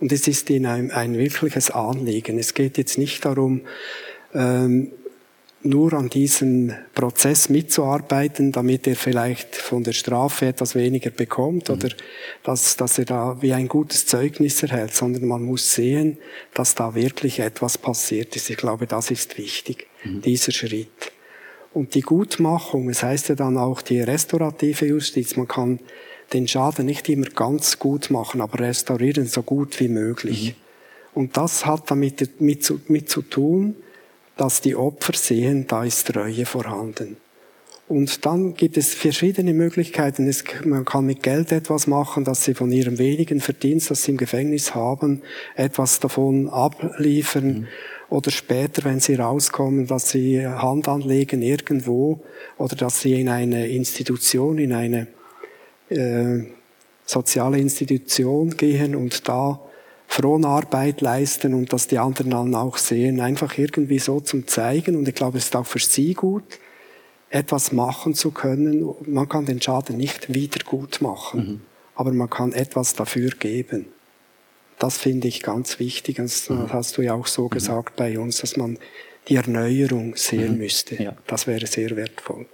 Und 0.00 0.12
es 0.12 0.26
ist 0.26 0.50
ihnen 0.50 0.66
ein, 0.66 0.90
ein 0.90 1.16
wirkliches 1.16 1.70
Anliegen. 1.70 2.38
Es 2.38 2.54
geht 2.54 2.78
jetzt 2.78 2.98
nicht 2.98 3.24
darum, 3.24 3.62
ähm, 4.34 4.92
nur 5.64 5.92
an 5.92 6.08
diesem 6.08 6.74
Prozess 6.94 7.48
mitzuarbeiten, 7.48 8.50
damit 8.50 8.86
er 8.86 8.96
vielleicht 8.96 9.54
von 9.54 9.84
der 9.84 9.92
Strafe 9.92 10.46
etwas 10.46 10.74
weniger 10.74 11.10
bekommt 11.10 11.68
mhm. 11.68 11.74
oder 11.74 11.88
dass, 12.42 12.76
dass 12.76 12.98
er 12.98 13.04
da 13.04 13.40
wie 13.40 13.52
ein 13.52 13.68
gutes 13.68 14.06
Zeugnis 14.06 14.62
erhält, 14.62 14.94
sondern 14.94 15.26
man 15.26 15.42
muss 15.42 15.74
sehen, 15.74 16.18
dass 16.54 16.74
da 16.74 16.94
wirklich 16.94 17.38
etwas 17.38 17.78
passiert 17.78 18.34
ist. 18.34 18.50
Ich 18.50 18.56
glaube, 18.56 18.86
das 18.86 19.10
ist 19.10 19.38
wichtig, 19.38 19.86
mhm. 20.04 20.22
dieser 20.22 20.52
Schritt. 20.52 21.12
Und 21.74 21.94
die 21.94 22.02
Gutmachung, 22.02 22.90
es 22.90 23.02
heißt 23.02 23.30
ja 23.30 23.34
dann 23.34 23.56
auch 23.56 23.80
die 23.82 24.00
restaurative 24.00 24.86
Justiz, 24.86 25.36
man 25.36 25.48
kann 25.48 25.78
den 26.32 26.48
Schaden 26.48 26.86
nicht 26.86 27.08
immer 27.08 27.26
ganz 27.26 27.78
gut 27.78 28.10
machen, 28.10 28.40
aber 28.40 28.60
restaurieren 28.60 29.26
so 29.26 29.42
gut 29.42 29.78
wie 29.80 29.88
möglich. 29.88 30.50
Mhm. 30.50 30.62
Und 31.14 31.36
das 31.36 31.66
hat 31.66 31.90
damit 31.90 32.40
mit 32.40 32.64
zu, 32.64 32.80
mit 32.88 33.10
zu 33.10 33.22
tun, 33.22 33.76
dass 34.36 34.60
die 34.60 34.74
Opfer 34.76 35.12
sehen, 35.14 35.66
da 35.66 35.84
ist 35.84 36.14
Reue 36.16 36.46
vorhanden. 36.46 37.16
Und 37.88 38.24
dann 38.24 38.54
gibt 38.54 38.78
es 38.78 38.94
verschiedene 38.94 39.52
Möglichkeiten. 39.52 40.26
Es, 40.26 40.44
man 40.64 40.86
kann 40.86 41.04
mit 41.04 41.22
Geld 41.22 41.52
etwas 41.52 41.86
machen, 41.86 42.24
dass 42.24 42.44
sie 42.44 42.54
von 42.54 42.72
ihrem 42.72 42.98
wenigen 42.98 43.40
Verdienst, 43.40 43.90
das 43.90 44.04
sie 44.04 44.12
im 44.12 44.16
Gefängnis 44.16 44.74
haben, 44.74 45.20
etwas 45.56 46.00
davon 46.00 46.48
abliefern. 46.48 47.46
Mhm. 47.46 47.66
Oder 48.12 48.30
später, 48.30 48.84
wenn 48.84 49.00
sie 49.00 49.14
rauskommen, 49.14 49.86
dass 49.86 50.10
sie 50.10 50.46
Hand 50.46 50.86
anlegen 50.86 51.40
irgendwo 51.40 52.20
oder 52.58 52.76
dass 52.76 53.00
sie 53.00 53.18
in 53.18 53.30
eine 53.30 53.68
Institution, 53.68 54.58
in 54.58 54.74
eine 54.74 55.06
äh, 55.88 56.42
soziale 57.06 57.58
Institution 57.58 58.54
gehen 58.58 58.94
und 58.94 59.26
da 59.26 59.60
Fronarbeit 60.08 61.00
leisten 61.00 61.54
und 61.54 61.72
dass 61.72 61.86
die 61.86 61.98
anderen 61.98 62.32
dann 62.32 62.54
auch 62.54 62.76
sehen, 62.76 63.18
einfach 63.18 63.56
irgendwie 63.56 63.98
so 63.98 64.20
zum 64.20 64.46
Zeigen. 64.46 64.94
Und 64.94 65.08
ich 65.08 65.14
glaube, 65.14 65.38
es 65.38 65.44
ist 65.44 65.56
auch 65.56 65.64
für 65.64 65.78
sie 65.78 66.12
gut, 66.12 66.58
etwas 67.30 67.72
machen 67.72 68.12
zu 68.12 68.30
können. 68.30 68.94
Man 69.06 69.26
kann 69.26 69.46
den 69.46 69.62
Schaden 69.62 69.96
nicht 69.96 70.34
wieder 70.34 70.62
gut 70.66 71.00
machen, 71.00 71.40
mhm. 71.40 71.60
aber 71.94 72.12
man 72.12 72.28
kann 72.28 72.52
etwas 72.52 72.92
dafür 72.92 73.30
geben. 73.30 73.86
Das 74.82 74.98
finde 74.98 75.28
ich 75.28 75.44
ganz 75.44 75.78
wichtig. 75.78 76.16
Das 76.16 76.50
mhm. 76.50 76.72
hast 76.72 76.98
du 76.98 77.02
ja 77.02 77.14
auch 77.14 77.28
so 77.28 77.44
mhm. 77.44 77.50
gesagt 77.50 77.94
bei 77.94 78.18
uns, 78.18 78.40
dass 78.40 78.56
man 78.56 78.78
die 79.28 79.36
Erneuerung 79.36 80.16
sehen 80.16 80.54
mhm. 80.54 80.58
müsste. 80.58 81.00
Ja. 81.00 81.14
Das 81.28 81.46
wäre 81.46 81.68
sehr 81.68 81.94
wertvoll. 81.94 82.46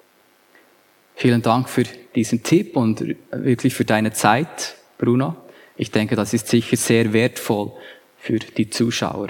Vielen 1.16 1.41
Dank 1.41 1.70
für 1.70 1.85
diesen 2.14 2.43
Tipp 2.43 2.76
und 2.76 3.03
wirklich 3.31 3.72
für 3.72 3.87
deine 3.87 4.12
Zeit, 4.12 4.76
Bruno. 4.99 5.37
Ich 5.79 5.91
denke, 5.91 6.16
das 6.16 6.35
ist 6.35 6.49
sicher 6.49 6.76
sehr 6.76 7.14
wertvoll 7.14 7.72
für 8.18 8.39
die 8.39 8.68
Zuschauer. 8.68 9.29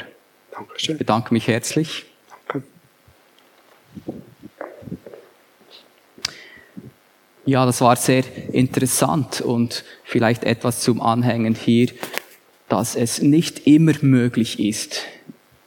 Dankeschön. 0.51 0.97
Ich 0.97 0.99
bedanke 0.99 1.33
mich 1.33 1.47
herzlich. 1.47 2.05
Danke. 2.49 2.67
Ja, 7.47 7.65
das 7.65 7.81
war 7.81 7.95
sehr 7.95 8.25
interessant 8.53 9.41
und 9.41 9.85
vielleicht 10.03 10.43
etwas 10.43 10.81
zum 10.81 11.01
Anhängen 11.01 11.55
hier, 11.55 11.91
dass 12.69 12.97
es 12.97 13.23
nicht 13.23 13.67
immer 13.67 13.95
möglich 14.03 14.61
ist, 14.61 15.03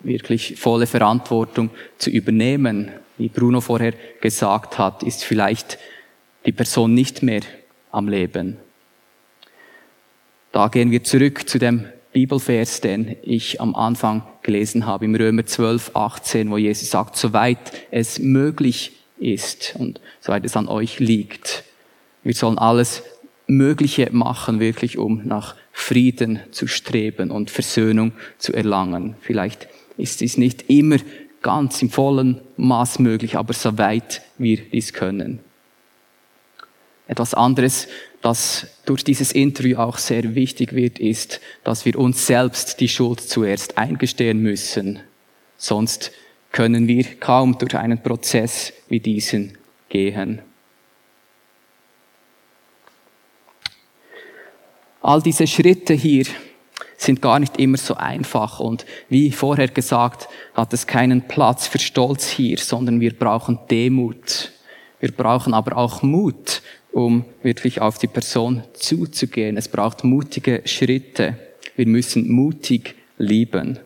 wirklich 0.02 0.56
volle 0.60 0.88
Verantwortung 0.88 1.70
zu 1.98 2.10
übernehmen. 2.10 2.92
Wie 3.18 3.30
Bruno 3.30 3.62
vorher 3.62 3.94
gesagt 4.20 4.78
hat, 4.78 5.04
ist 5.04 5.24
vielleicht 5.24 5.78
die 6.46 6.52
Person 6.52 6.94
nicht 6.94 7.24
mehr 7.24 7.42
am 7.92 8.08
Leben. 8.08 8.58
Da 10.52 10.68
gehen 10.68 10.92
wir 10.92 11.04
zurück 11.04 11.48
zu 11.48 11.60
dem 11.60 11.86
Bibelvers, 12.14 12.82
den 12.82 13.16
ich 13.22 13.62
am 13.62 13.74
Anfang 13.74 14.24
gelesen 14.42 14.86
habe, 14.86 15.06
im 15.06 15.16
Römer 15.16 15.46
12, 15.46 15.92
18, 15.94 16.52
wo 16.52 16.58
Jesus 16.58 16.90
sagt, 16.90 17.16
soweit 17.16 17.60
es 17.90 18.20
möglich 18.20 18.92
ist 19.18 19.76
und 19.78 20.02
soweit 20.20 20.44
es 20.44 20.58
an 20.58 20.68
euch 20.68 21.00
liegt. 21.00 21.64
Wir 22.24 22.34
sollen 22.34 22.58
alles 22.58 23.04
Mögliche 23.48 24.10
machen, 24.12 24.60
wirklich, 24.60 24.98
um 24.98 25.22
nach 25.26 25.56
Frieden 25.72 26.40
zu 26.52 26.68
streben 26.68 27.32
und 27.32 27.50
Versöhnung 27.50 28.14
zu 28.38 28.54
erlangen. 28.54 29.16
Vielleicht 29.22 29.68
ist 29.98 30.22
dies 30.22 30.38
nicht 30.38 30.70
immer 30.70 30.98
ganz 31.42 31.82
im 31.82 31.90
vollen 31.90 32.42
Maß 32.58 33.00
möglich, 33.00 33.36
aber 33.36 33.54
soweit 33.54 34.22
wir 34.38 34.58
dies 34.58 34.94
können. 34.94 35.40
Etwas 37.08 37.34
anderes, 37.34 37.88
das 38.22 38.68
durch 38.86 39.04
dieses 39.04 39.32
Interview 39.32 39.78
auch 39.78 39.98
sehr 39.98 40.36
wichtig 40.36 40.74
wird, 40.74 41.00
ist, 41.00 41.42
dass 41.64 41.86
wir 41.86 41.98
uns 41.98 42.26
selbst 42.26 42.80
die 42.80 42.88
Schuld 42.88 43.20
zuerst 43.20 43.78
eingestehen 43.78 44.42
müssen. 44.42 45.00
Sonst 45.58 46.12
können 46.52 46.88
wir 46.88 47.04
kaum 47.20 47.58
durch 47.58 47.76
einen 47.76 48.02
Prozess 48.02 48.74
wie 48.88 49.00
diesen 49.00 49.58
gehen. 49.90 50.42
All 55.02 55.22
diese 55.22 55.48
Schritte 55.48 55.94
hier 55.94 56.26
sind 56.98 57.22
gar 57.22 57.40
nicht 57.40 57.58
immer 57.58 57.78
so 57.78 57.96
einfach 57.96 58.60
und 58.60 58.86
wie 59.10 59.32
vorher 59.32 59.68
gesagt, 59.68 60.30
hat 60.54 60.72
es 60.74 60.86
keinen 60.86 61.28
Platz 61.28 61.66
für 61.66 61.80
Stolz 61.80 62.30
hier, 62.30 62.60
sondern 62.60 63.00
wir 63.02 63.18
brauchen 63.18 63.58
Demut. 63.72 64.52
Wir 65.00 65.12
brauchen 65.12 65.56
aber 65.56 65.78
auch 65.78 66.04
Mut, 66.04 66.62
um 66.92 67.26
wirklich 67.42 67.82
auf 67.82 67.98
die 67.98 68.08
Person 68.08 68.64
zuzugehen. 68.74 69.58
Es 69.58 69.68
braucht 69.68 70.04
mutige 70.04 70.62
Schritte. 70.66 71.38
Wir 71.76 71.88
müssen 71.88 72.30
mutig 72.32 72.94
lieben. 73.18 73.80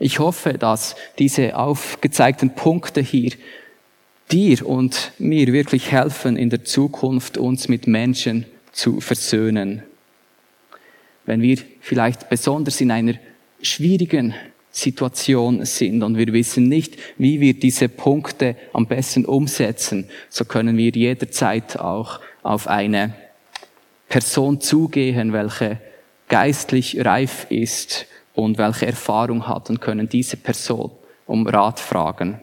Ich 0.00 0.18
hoffe, 0.18 0.54
dass 0.54 0.96
diese 1.20 1.56
aufgezeigten 1.56 2.54
Punkte 2.56 3.00
hier 3.00 3.32
dir 4.32 4.66
und 4.66 5.12
mir 5.18 5.52
wirklich 5.52 5.92
helfen, 5.92 6.36
in 6.36 6.50
der 6.50 6.64
Zukunft 6.64 7.38
uns 7.38 7.68
mit 7.68 7.86
Menschen 7.86 8.46
zu 8.72 9.00
versöhnen. 9.00 9.84
Wenn 11.26 11.42
wir 11.42 11.58
vielleicht 11.80 12.28
besonders 12.28 12.80
in 12.80 12.90
einer 12.90 13.14
schwierigen 13.62 14.34
Situation 14.70 15.64
sind 15.64 16.02
und 16.02 16.16
wir 16.16 16.32
wissen 16.32 16.68
nicht, 16.68 16.96
wie 17.18 17.40
wir 17.40 17.54
diese 17.54 17.88
Punkte 17.88 18.56
am 18.72 18.86
besten 18.86 19.24
umsetzen, 19.24 20.08
so 20.28 20.44
können 20.44 20.76
wir 20.76 20.90
jederzeit 20.90 21.78
auch 21.78 22.20
auf 22.42 22.68
eine 22.68 23.14
Person 24.08 24.60
zugehen, 24.60 25.32
welche 25.32 25.78
geistlich 26.28 27.04
reif 27.04 27.46
ist 27.50 28.06
und 28.34 28.58
welche 28.58 28.86
Erfahrung 28.86 29.46
hat 29.46 29.70
und 29.70 29.80
können 29.80 30.08
diese 30.08 30.36
Person 30.36 30.90
um 31.26 31.46
Rat 31.46 31.80
fragen. 31.80 32.40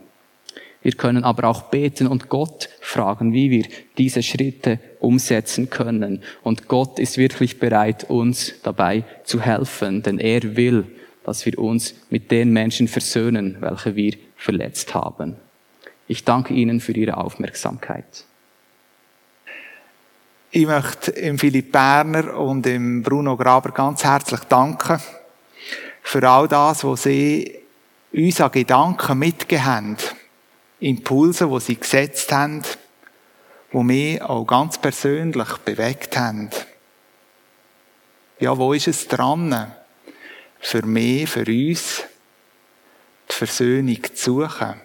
Wir 0.88 0.94
können 0.94 1.26
aber 1.26 1.50
auch 1.50 1.64
beten 1.64 2.08
und 2.08 2.30
Gott 2.30 2.70
fragen, 2.80 3.34
wie 3.34 3.52
wir 3.52 3.66
diese 3.98 4.24
Schritte 4.24 4.80
umsetzen 5.02 5.70
können. 5.70 6.24
Und 6.44 6.70
Gott 6.70 6.98
ist 6.98 7.18
wirklich 7.18 7.60
bereit, 7.60 8.06
uns 8.06 8.54
dabei 8.64 9.04
zu 9.26 9.42
helfen, 9.42 10.02
denn 10.02 10.18
er 10.18 10.56
will, 10.56 10.86
dass 11.26 11.46
wir 11.46 11.60
uns 11.60 11.94
mit 12.10 12.32
den 12.32 12.54
Menschen 12.54 12.88
versöhnen, 12.88 13.58
welche 13.60 13.98
wir 13.98 14.14
verletzt 14.38 14.96
haben. 14.96 15.36
Ich 16.08 16.24
danke 16.24 16.54
Ihnen 16.54 16.80
für 16.80 16.94
Ihre 16.94 17.18
Aufmerksamkeit. 17.18 18.24
Ich 20.52 20.68
möchte 20.68 21.12
im 21.12 21.38
Philipp 21.38 21.74
Berner 21.74 22.34
und 22.38 22.66
im 22.66 23.04
Bruno 23.04 23.36
Graber 23.36 23.72
ganz 23.72 24.06
herzlich 24.06 24.40
danken 24.48 25.02
für 26.02 26.30
all 26.30 26.48
das, 26.48 26.86
was 26.86 27.04
Sie 27.04 27.60
uns 28.14 28.40
an 28.40 28.54
Gedanken 28.54 29.34
haben, 29.66 29.98
Impulse, 30.80 31.48
die 31.48 31.60
Sie 31.60 31.76
gesetzt 31.76 32.32
haben, 32.32 32.64
die 33.74 33.78
mich 33.78 34.22
auch 34.22 34.46
ganz 34.46 34.78
persönlich 34.78 35.58
bewegt 35.58 36.18
haben. 36.18 36.50
Ja, 38.40 38.58
wo 38.58 38.74
ist 38.74 38.88
es 38.88 39.08
dran? 39.08 39.74
für 40.60 40.86
mich, 40.86 41.30
für 41.30 41.46
uns, 41.46 42.04
die 43.30 43.34
Versöhnung 43.34 44.04
zu 44.16 44.42
suchen. 44.42 44.82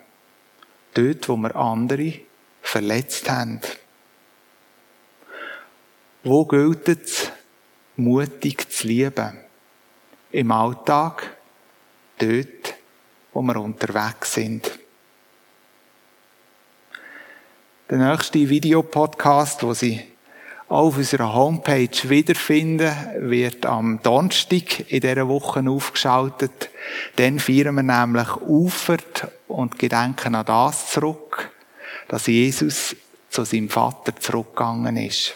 Dort, 0.94 1.28
wo 1.28 1.36
wir 1.36 1.56
andere 1.56 2.20
verletzt 2.60 3.30
haben. 3.30 3.60
Wo 6.22 6.44
gilt 6.44 6.88
es, 6.88 7.32
mutig 7.96 8.70
zu 8.70 8.86
lieben? 8.86 9.38
Im 10.30 10.50
Alltag, 10.52 11.36
dort, 12.18 12.74
wo 13.32 13.42
wir 13.42 13.56
unterwegs 13.56 14.34
sind. 14.34 14.70
Der 17.92 18.10
nächste 18.10 18.48
Videopodcast, 18.48 19.64
wo 19.64 19.74
Sie 19.74 20.00
auf 20.70 20.96
unserer 20.96 21.34
Homepage 21.34 22.08
wiederfinden, 22.08 22.90
wird 23.18 23.66
am 23.66 24.00
Donnerstag 24.02 24.90
in 24.90 25.02
dieser 25.02 25.28
Woche 25.28 25.62
aufgeschaltet. 25.68 26.70
Dann 27.16 27.38
feiern 27.38 27.74
wir 27.74 27.82
nämlich 27.82 28.34
Ufert 28.48 29.28
und 29.46 29.78
gedenken 29.78 30.34
an 30.34 30.46
das 30.46 30.90
zurück, 30.90 31.50
dass 32.08 32.28
Jesus 32.28 32.96
zu 33.28 33.44
seinem 33.44 33.68
Vater 33.68 34.16
zurückgegangen 34.16 34.96
ist. 34.96 35.34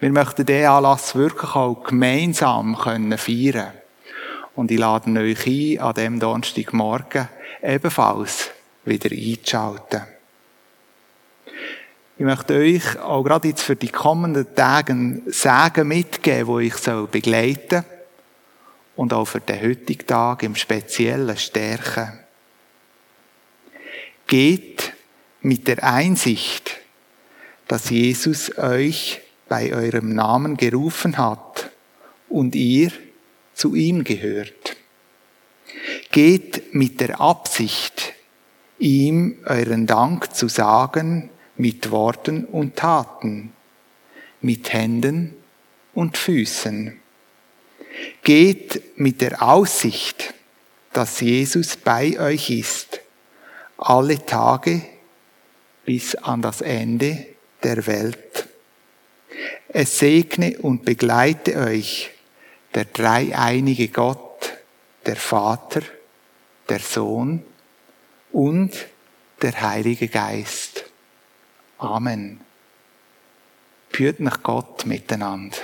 Wir 0.00 0.12
möchten 0.12 0.44
diesen 0.44 0.66
Anlass 0.66 1.14
wirklich 1.14 1.54
auch 1.54 1.82
gemeinsam 1.82 2.76
können 2.76 3.16
feiern 3.16 3.72
Und 4.54 4.70
ich 4.70 4.78
lade 4.78 5.10
euch 5.18 5.46
ein, 5.46 5.80
an 5.80 5.94
diesem 5.94 6.20
Donnerstagmorgen 6.20 7.30
ebenfalls 7.62 8.50
wieder 8.84 9.10
einzuschalten. 9.10 10.13
Ich 12.16 12.24
möchte 12.24 12.54
euch 12.54 12.96
auch 13.00 13.24
gerade 13.24 13.48
jetzt 13.48 13.62
für 13.62 13.74
die 13.74 13.88
kommenden 13.88 14.54
Tage 14.54 14.92
ein 14.92 15.22
Sagen 15.26 15.88
mitgeben, 15.88 16.46
wo 16.46 16.60
ich 16.60 16.76
soll 16.76 17.08
begleiten 17.08 17.84
und 18.94 19.12
auch 19.12 19.24
für 19.24 19.40
den 19.40 19.60
heutigen 19.60 20.06
Tag 20.06 20.44
im 20.44 20.54
Speziellen 20.54 21.36
stärken. 21.36 22.20
Geht 24.28 24.92
mit 25.40 25.66
der 25.66 25.82
Einsicht, 25.82 26.76
dass 27.66 27.90
Jesus 27.90 28.56
euch 28.58 29.20
bei 29.48 29.74
eurem 29.74 30.14
Namen 30.14 30.56
gerufen 30.56 31.18
hat 31.18 31.72
und 32.28 32.54
ihr 32.54 32.92
zu 33.54 33.74
ihm 33.74 34.04
gehört. 34.04 34.76
Geht 36.12 36.72
mit 36.76 37.00
der 37.00 37.20
Absicht, 37.20 38.14
ihm 38.78 39.38
euren 39.46 39.88
Dank 39.88 40.32
zu 40.32 40.46
sagen 40.46 41.30
mit 41.56 41.90
Worten 41.90 42.44
und 42.44 42.76
Taten, 42.76 43.52
mit 44.40 44.72
Händen 44.72 45.36
und 45.94 46.16
Füßen. 46.16 47.00
Geht 48.22 48.98
mit 48.98 49.20
der 49.20 49.42
Aussicht, 49.42 50.34
dass 50.92 51.20
Jesus 51.20 51.76
bei 51.76 52.18
euch 52.18 52.50
ist, 52.50 53.00
alle 53.76 54.24
Tage 54.24 54.82
bis 55.84 56.14
an 56.14 56.42
das 56.42 56.60
Ende 56.60 57.26
der 57.62 57.86
Welt. 57.86 58.48
Es 59.68 59.98
segne 59.98 60.58
und 60.58 60.84
begleite 60.84 61.56
euch 61.56 62.10
der 62.74 62.86
dreieinige 62.86 63.88
Gott, 63.88 64.52
der 65.06 65.16
Vater, 65.16 65.82
der 66.68 66.80
Sohn 66.80 67.44
und 68.32 68.72
der 69.42 69.60
Heilige 69.60 70.08
Geist. 70.08 70.84
Amen. 71.84 72.40
Führt 73.90 74.20
nach 74.20 74.42
Gott 74.42 74.86
miteinander. 74.86 75.56